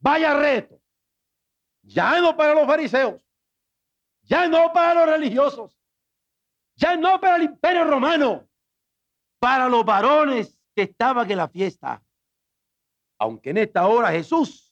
Vaya 0.00 0.34
reto. 0.34 0.80
Ya 1.82 2.20
no 2.20 2.36
para 2.36 2.54
los 2.54 2.66
fariseos, 2.66 3.22
ya 4.28 4.46
no 4.46 4.72
para 4.72 4.94
los 4.94 5.06
religiosos, 5.06 5.76
ya 6.76 6.96
no 6.96 7.20
para 7.20 7.36
el 7.36 7.44
imperio 7.44 7.84
romano, 7.84 8.48
para 9.40 9.68
los 9.68 9.84
varones 9.84 10.58
que 10.74 10.82
estaban 10.82 11.30
en 11.30 11.38
la 11.38 11.48
fiesta. 11.48 12.02
Aunque 13.18 13.50
en 13.50 13.58
esta 13.58 13.86
hora 13.88 14.12
Jesús 14.12 14.68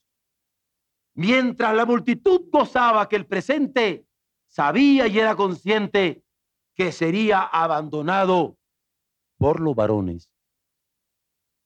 Mientras 1.17 1.73
la 1.73 1.83
multitud 1.83 2.41
gozaba 2.51 3.09
que 3.09 3.15
el 3.15 3.25
presente 3.25 4.05
sabía 4.45 5.07
y 5.07 5.17
era 5.17 5.35
consciente 5.35 6.23
que 6.75 6.91
sería 6.91 7.41
abandonado 7.41 8.55
por 9.39 9.59
los 9.59 9.73
varones 9.73 10.29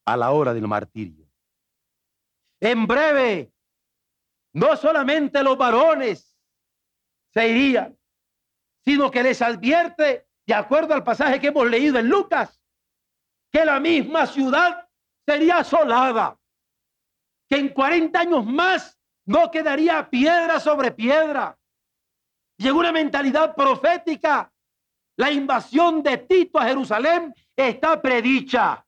a 0.05 0.15
la 0.15 0.31
hora 0.31 0.53
del 0.53 0.69
martirio. 0.69 1.27
En 2.61 2.87
breve, 2.87 3.51
no 4.53 4.77
solamente 4.77 5.43
los 5.43 5.57
varones 5.57 6.30
se 7.33 7.47
irían, 7.47 7.97
sino 8.83 9.09
que 9.11 9.23
les 9.23 9.41
advierte, 9.41 10.27
de 10.45 10.53
acuerdo 10.53 10.93
al 10.93 11.03
pasaje 11.03 11.39
que 11.39 11.47
hemos 11.47 11.69
leído 11.69 11.97
en 11.99 12.09
Lucas, 12.09 12.61
que 13.51 13.65
la 13.65 13.79
misma 13.79 14.25
ciudad 14.25 14.87
sería 15.25 15.59
asolada, 15.59 16.37
que 17.49 17.57
en 17.57 17.69
40 17.69 18.19
años 18.19 18.45
más 18.45 18.97
no 19.25 19.51
quedaría 19.51 20.09
piedra 20.09 20.59
sobre 20.59 20.91
piedra. 20.91 21.57
Llegó 22.57 22.79
una 22.79 22.91
mentalidad 22.91 23.55
profética. 23.55 24.51
La 25.17 25.31
invasión 25.31 26.01
de 26.01 26.17
Tito 26.17 26.59
a 26.59 26.65
Jerusalén 26.65 27.33
está 27.55 28.01
predicha, 28.01 28.85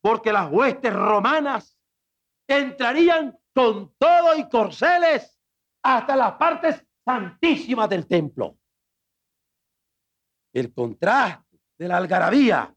porque 0.00 0.32
las 0.32 0.50
huestes 0.50 0.92
romanas 0.92 1.78
entrarían 2.48 3.38
con 3.54 3.94
todo 3.98 4.36
y 4.36 4.48
corceles 4.48 5.38
hasta 5.82 6.16
las 6.16 6.32
partes 6.32 6.84
santísimas 7.04 7.88
del 7.88 8.06
templo. 8.06 8.58
El 10.52 10.72
contraste 10.72 11.60
de 11.76 11.88
la 11.88 11.96
algarabía 11.96 12.74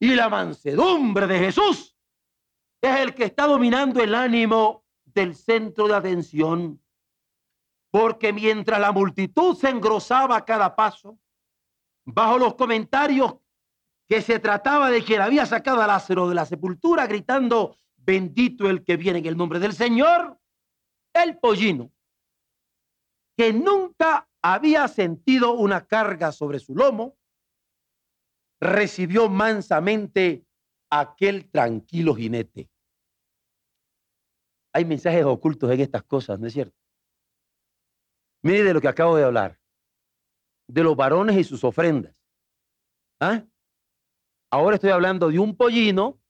y 0.00 0.14
la 0.14 0.28
mansedumbre 0.28 1.26
de 1.26 1.38
Jesús 1.38 1.96
es 2.80 3.00
el 3.00 3.14
que 3.14 3.24
está 3.24 3.46
dominando 3.46 4.00
el 4.00 4.14
ánimo 4.14 4.84
del 5.04 5.34
centro 5.34 5.88
de 5.88 5.96
atención, 5.96 6.80
porque 7.90 8.32
mientras 8.32 8.80
la 8.80 8.92
multitud 8.92 9.56
se 9.56 9.70
engrosaba 9.70 10.36
a 10.36 10.44
cada 10.44 10.76
paso, 10.76 11.18
bajo 12.04 12.38
los 12.38 12.54
comentarios 12.54 13.36
que 14.08 14.22
se 14.22 14.38
trataba 14.38 14.90
de 14.90 15.02
quien 15.02 15.20
había 15.20 15.44
sacado 15.44 15.82
a 15.82 15.86
Lázaro 15.86 16.28
de 16.28 16.34
la 16.34 16.46
sepultura, 16.46 17.06
gritando, 17.06 17.76
bendito 17.96 18.70
el 18.70 18.84
que 18.84 18.96
viene 18.96 19.18
en 19.18 19.26
el 19.26 19.36
nombre 19.36 19.58
del 19.58 19.74
Señor, 19.74 20.38
el 21.12 21.38
pollino, 21.38 21.90
que 23.38 23.52
nunca 23.52 24.28
había 24.42 24.88
sentido 24.88 25.52
una 25.52 25.86
carga 25.86 26.32
sobre 26.32 26.58
su 26.58 26.74
lomo, 26.74 27.16
recibió 28.60 29.28
mansamente 29.28 30.44
aquel 30.90 31.48
tranquilo 31.48 32.16
jinete. 32.16 32.68
Hay 34.72 34.84
mensajes 34.84 35.24
ocultos 35.24 35.70
en 35.70 35.78
estas 35.78 36.02
cosas, 36.02 36.40
¿no 36.40 36.48
es 36.48 36.52
cierto? 36.52 36.76
Mire 38.42 38.64
de 38.64 38.74
lo 38.74 38.80
que 38.80 38.88
acabo 38.88 39.16
de 39.16 39.22
hablar, 39.22 39.60
de 40.66 40.82
los 40.82 40.96
varones 40.96 41.36
y 41.36 41.44
sus 41.44 41.62
ofrendas. 41.62 42.20
¿Ah? 43.20 43.44
Ahora 44.50 44.74
estoy 44.74 44.90
hablando 44.90 45.28
de 45.28 45.38
un 45.38 45.56
pollino 45.56 46.20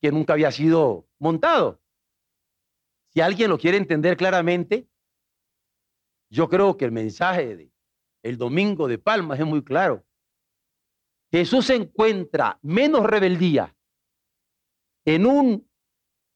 que 0.00 0.10
nunca 0.10 0.32
había 0.32 0.50
sido 0.50 1.06
montado. 1.18 1.82
Si 3.12 3.20
alguien 3.20 3.50
lo 3.50 3.58
quiere 3.58 3.76
entender 3.76 4.16
claramente, 4.16 4.88
yo 6.30 6.48
creo 6.48 6.76
que 6.76 6.84
el 6.84 6.92
mensaje 6.92 7.56
de 7.56 7.72
el 8.22 8.36
domingo 8.36 8.88
de 8.88 8.98
Palmas 8.98 9.38
es 9.38 9.46
muy 9.46 9.62
claro. 9.62 10.04
Jesús 11.30 11.70
encuentra 11.70 12.58
menos 12.62 13.04
rebeldía 13.04 13.74
en 15.04 15.26
un 15.26 15.70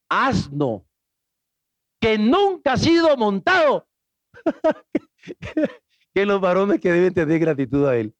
asno 0.09 0.87
que 2.01 2.19
nunca 2.19 2.73
ha 2.73 2.77
sido 2.77 3.17
montado, 3.17 3.89
que 6.15 6.27
los 6.27 6.41
varones 6.41 6.81
que 6.81 6.93
deben 6.93 7.15
tener 7.15 7.39
gratitud 7.39 7.87
a 7.87 7.97
él. 7.97 8.15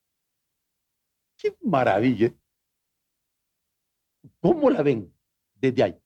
¡Qué 1.37 1.57
maravilla! 1.63 2.33
¿Cómo 4.41 4.71
la 4.71 4.83
ven 4.83 5.13
desde 5.55 5.83
ahí? 5.83 6.03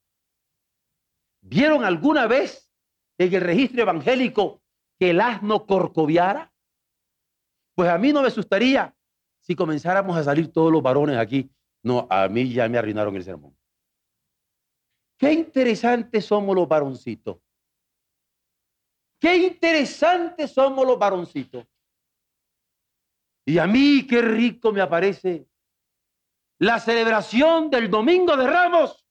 ¿Vieron 1.42 1.84
alguna 1.84 2.26
vez 2.26 2.70
en 3.18 3.34
el 3.34 3.40
registro 3.40 3.82
evangélico 3.82 4.62
que 4.98 5.10
el 5.10 5.20
asno 5.20 5.66
corcoviara? 5.66 6.52
Pues 7.74 7.90
a 7.90 7.98
mí 7.98 8.12
no 8.12 8.22
me 8.22 8.28
asustaría 8.28 8.94
si 9.40 9.54
comenzáramos 9.54 10.16
a 10.16 10.24
salir 10.24 10.52
todos 10.52 10.72
los 10.72 10.82
varones 10.82 11.18
aquí. 11.18 11.50
No, 11.82 12.06
a 12.10 12.28
mí 12.28 12.52
ya 12.52 12.68
me 12.68 12.78
arruinaron 12.78 13.14
el 13.14 13.24
sermón. 13.24 13.56
Qué 15.18 15.32
interesantes 15.32 16.24
somos 16.24 16.54
los 16.54 16.66
varoncitos. 16.66 17.38
Qué 19.20 19.36
interesantes 19.36 20.52
somos 20.52 20.86
los 20.86 20.98
varoncitos. 20.98 21.66
Y 23.46 23.58
a 23.58 23.66
mí 23.66 24.06
qué 24.06 24.20
rico 24.20 24.72
me 24.72 24.80
aparece 24.80 25.48
la 26.58 26.80
celebración 26.80 27.70
del 27.70 27.90
Domingo 27.90 28.36
de 28.36 28.46
Ramos, 28.46 29.06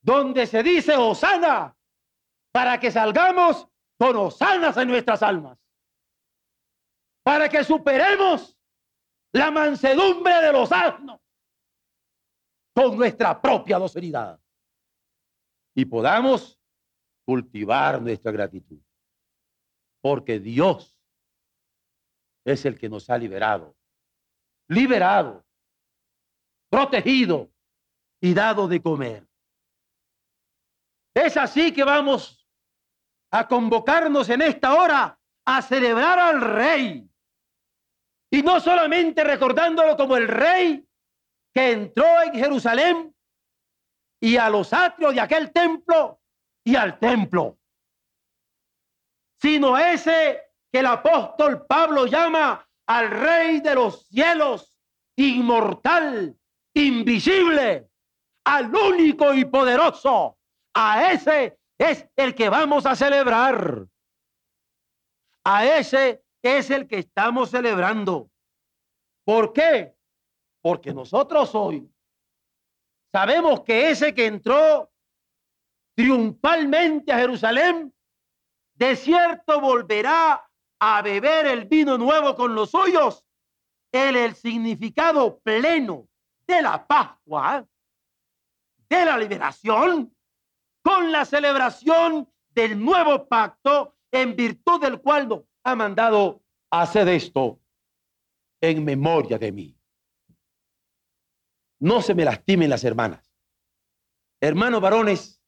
donde 0.00 0.46
se 0.46 0.62
dice 0.62 0.96
Osana, 0.96 1.76
para 2.52 2.78
que 2.78 2.90
salgamos 2.90 3.69
con 4.00 4.16
Osanas 4.16 4.78
en 4.78 4.88
nuestras 4.88 5.22
almas, 5.22 5.58
para 7.22 7.50
que 7.50 7.62
superemos 7.62 8.58
la 9.30 9.50
mansedumbre 9.50 10.40
de 10.40 10.52
los 10.52 10.72
asnos 10.72 11.20
con 12.74 12.96
nuestra 12.96 13.38
propia 13.38 13.78
docilidad 13.78 14.40
y 15.74 15.84
podamos 15.84 16.58
cultivar 17.26 18.00
nuestra 18.00 18.32
gratitud. 18.32 18.80
Porque 20.00 20.40
Dios 20.40 20.98
es 22.46 22.64
el 22.64 22.78
que 22.78 22.88
nos 22.88 23.10
ha 23.10 23.18
liberado. 23.18 23.76
Liberado, 24.66 25.44
protegido 26.70 27.50
y 28.18 28.32
dado 28.32 28.66
de 28.66 28.80
comer. 28.80 29.28
Es 31.12 31.36
así 31.36 31.74
que 31.74 31.84
vamos 31.84 32.39
a 33.30 33.46
convocarnos 33.46 34.28
en 34.28 34.42
esta 34.42 34.74
hora 34.74 35.18
a 35.44 35.62
celebrar 35.62 36.18
al 36.18 36.40
rey. 36.40 37.08
Y 38.30 38.42
no 38.42 38.60
solamente 38.60 39.24
recordándolo 39.24 39.96
como 39.96 40.16
el 40.16 40.28
rey 40.28 40.86
que 41.52 41.72
entró 41.72 42.22
en 42.22 42.34
Jerusalén 42.34 43.14
y 44.20 44.36
a 44.36 44.50
los 44.50 44.72
atrios 44.72 45.14
de 45.14 45.20
aquel 45.20 45.52
templo 45.52 46.20
y 46.64 46.76
al 46.76 46.98
templo, 46.98 47.58
sino 49.40 49.76
ese 49.78 50.42
que 50.70 50.80
el 50.80 50.86
apóstol 50.86 51.66
Pablo 51.66 52.06
llama 52.06 52.64
al 52.86 53.10
rey 53.10 53.60
de 53.60 53.74
los 53.74 54.06
cielos, 54.06 54.74
inmortal, 55.16 56.36
invisible, 56.74 57.88
al 58.44 58.74
único 58.74 59.32
y 59.34 59.44
poderoso. 59.44 60.36
A 60.74 61.12
ese 61.12 61.59
es 61.80 62.06
el 62.14 62.34
que 62.34 62.50
vamos 62.50 62.84
a 62.84 62.94
celebrar. 62.94 63.86
A 65.42 65.64
ese 65.64 66.22
es 66.42 66.70
el 66.70 66.86
que 66.86 66.98
estamos 66.98 67.50
celebrando. 67.50 68.30
¿Por 69.24 69.54
qué? 69.54 69.96
Porque 70.60 70.92
nosotros 70.92 71.54
hoy 71.54 71.90
sabemos 73.10 73.62
que 73.62 73.90
ese 73.90 74.14
que 74.14 74.26
entró 74.26 74.92
triunfalmente 75.94 77.12
a 77.12 77.18
Jerusalén, 77.18 77.94
de 78.74 78.94
cierto 78.94 79.60
volverá 79.60 80.46
a 80.78 81.02
beber 81.02 81.46
el 81.46 81.64
vino 81.64 81.96
nuevo 81.96 82.34
con 82.34 82.54
los 82.54 82.70
suyos. 82.70 83.24
El, 83.90 84.16
el 84.16 84.34
significado 84.34 85.40
pleno 85.40 86.06
de 86.46 86.60
la 86.60 86.86
Pascua, 86.86 87.66
de 88.88 89.04
la 89.04 89.16
liberación, 89.16 90.14
con 90.82 91.12
la 91.12 91.24
celebración 91.24 92.28
del 92.50 92.82
nuevo 92.82 93.26
pacto, 93.26 93.96
en 94.10 94.34
virtud 94.34 94.80
del 94.80 95.00
cual 95.00 95.28
nos 95.28 95.42
ha 95.62 95.74
mandado 95.76 96.42
hacer 96.70 97.08
esto 97.08 97.60
en 98.60 98.84
memoria 98.84 99.38
de 99.38 99.52
mí. 99.52 99.76
No 101.78 102.02
se 102.02 102.14
me 102.14 102.24
lastimen 102.24 102.68
las 102.68 102.84
hermanas. 102.84 103.32
Hermanos 104.40 104.80
varones, 104.80 105.42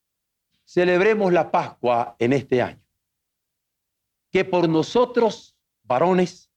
celebremos 0.65 1.33
la 1.33 1.51
Pascua 1.51 2.17
en 2.19 2.33
este 2.33 2.63
año. 2.63 2.83
Que 4.31 4.45
por 4.45 4.69
nosotros, 4.69 5.57
varones, 5.83 6.51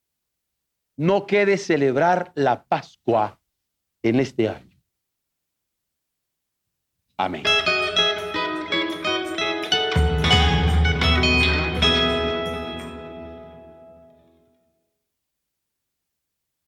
no 0.95 1.25
quede 1.25 1.57
celebrar 1.57 2.31
la 2.35 2.65
Pascua 2.65 3.41
en 4.01 4.19
este 4.19 4.47
año. 4.47 4.81
Amén. 7.17 7.43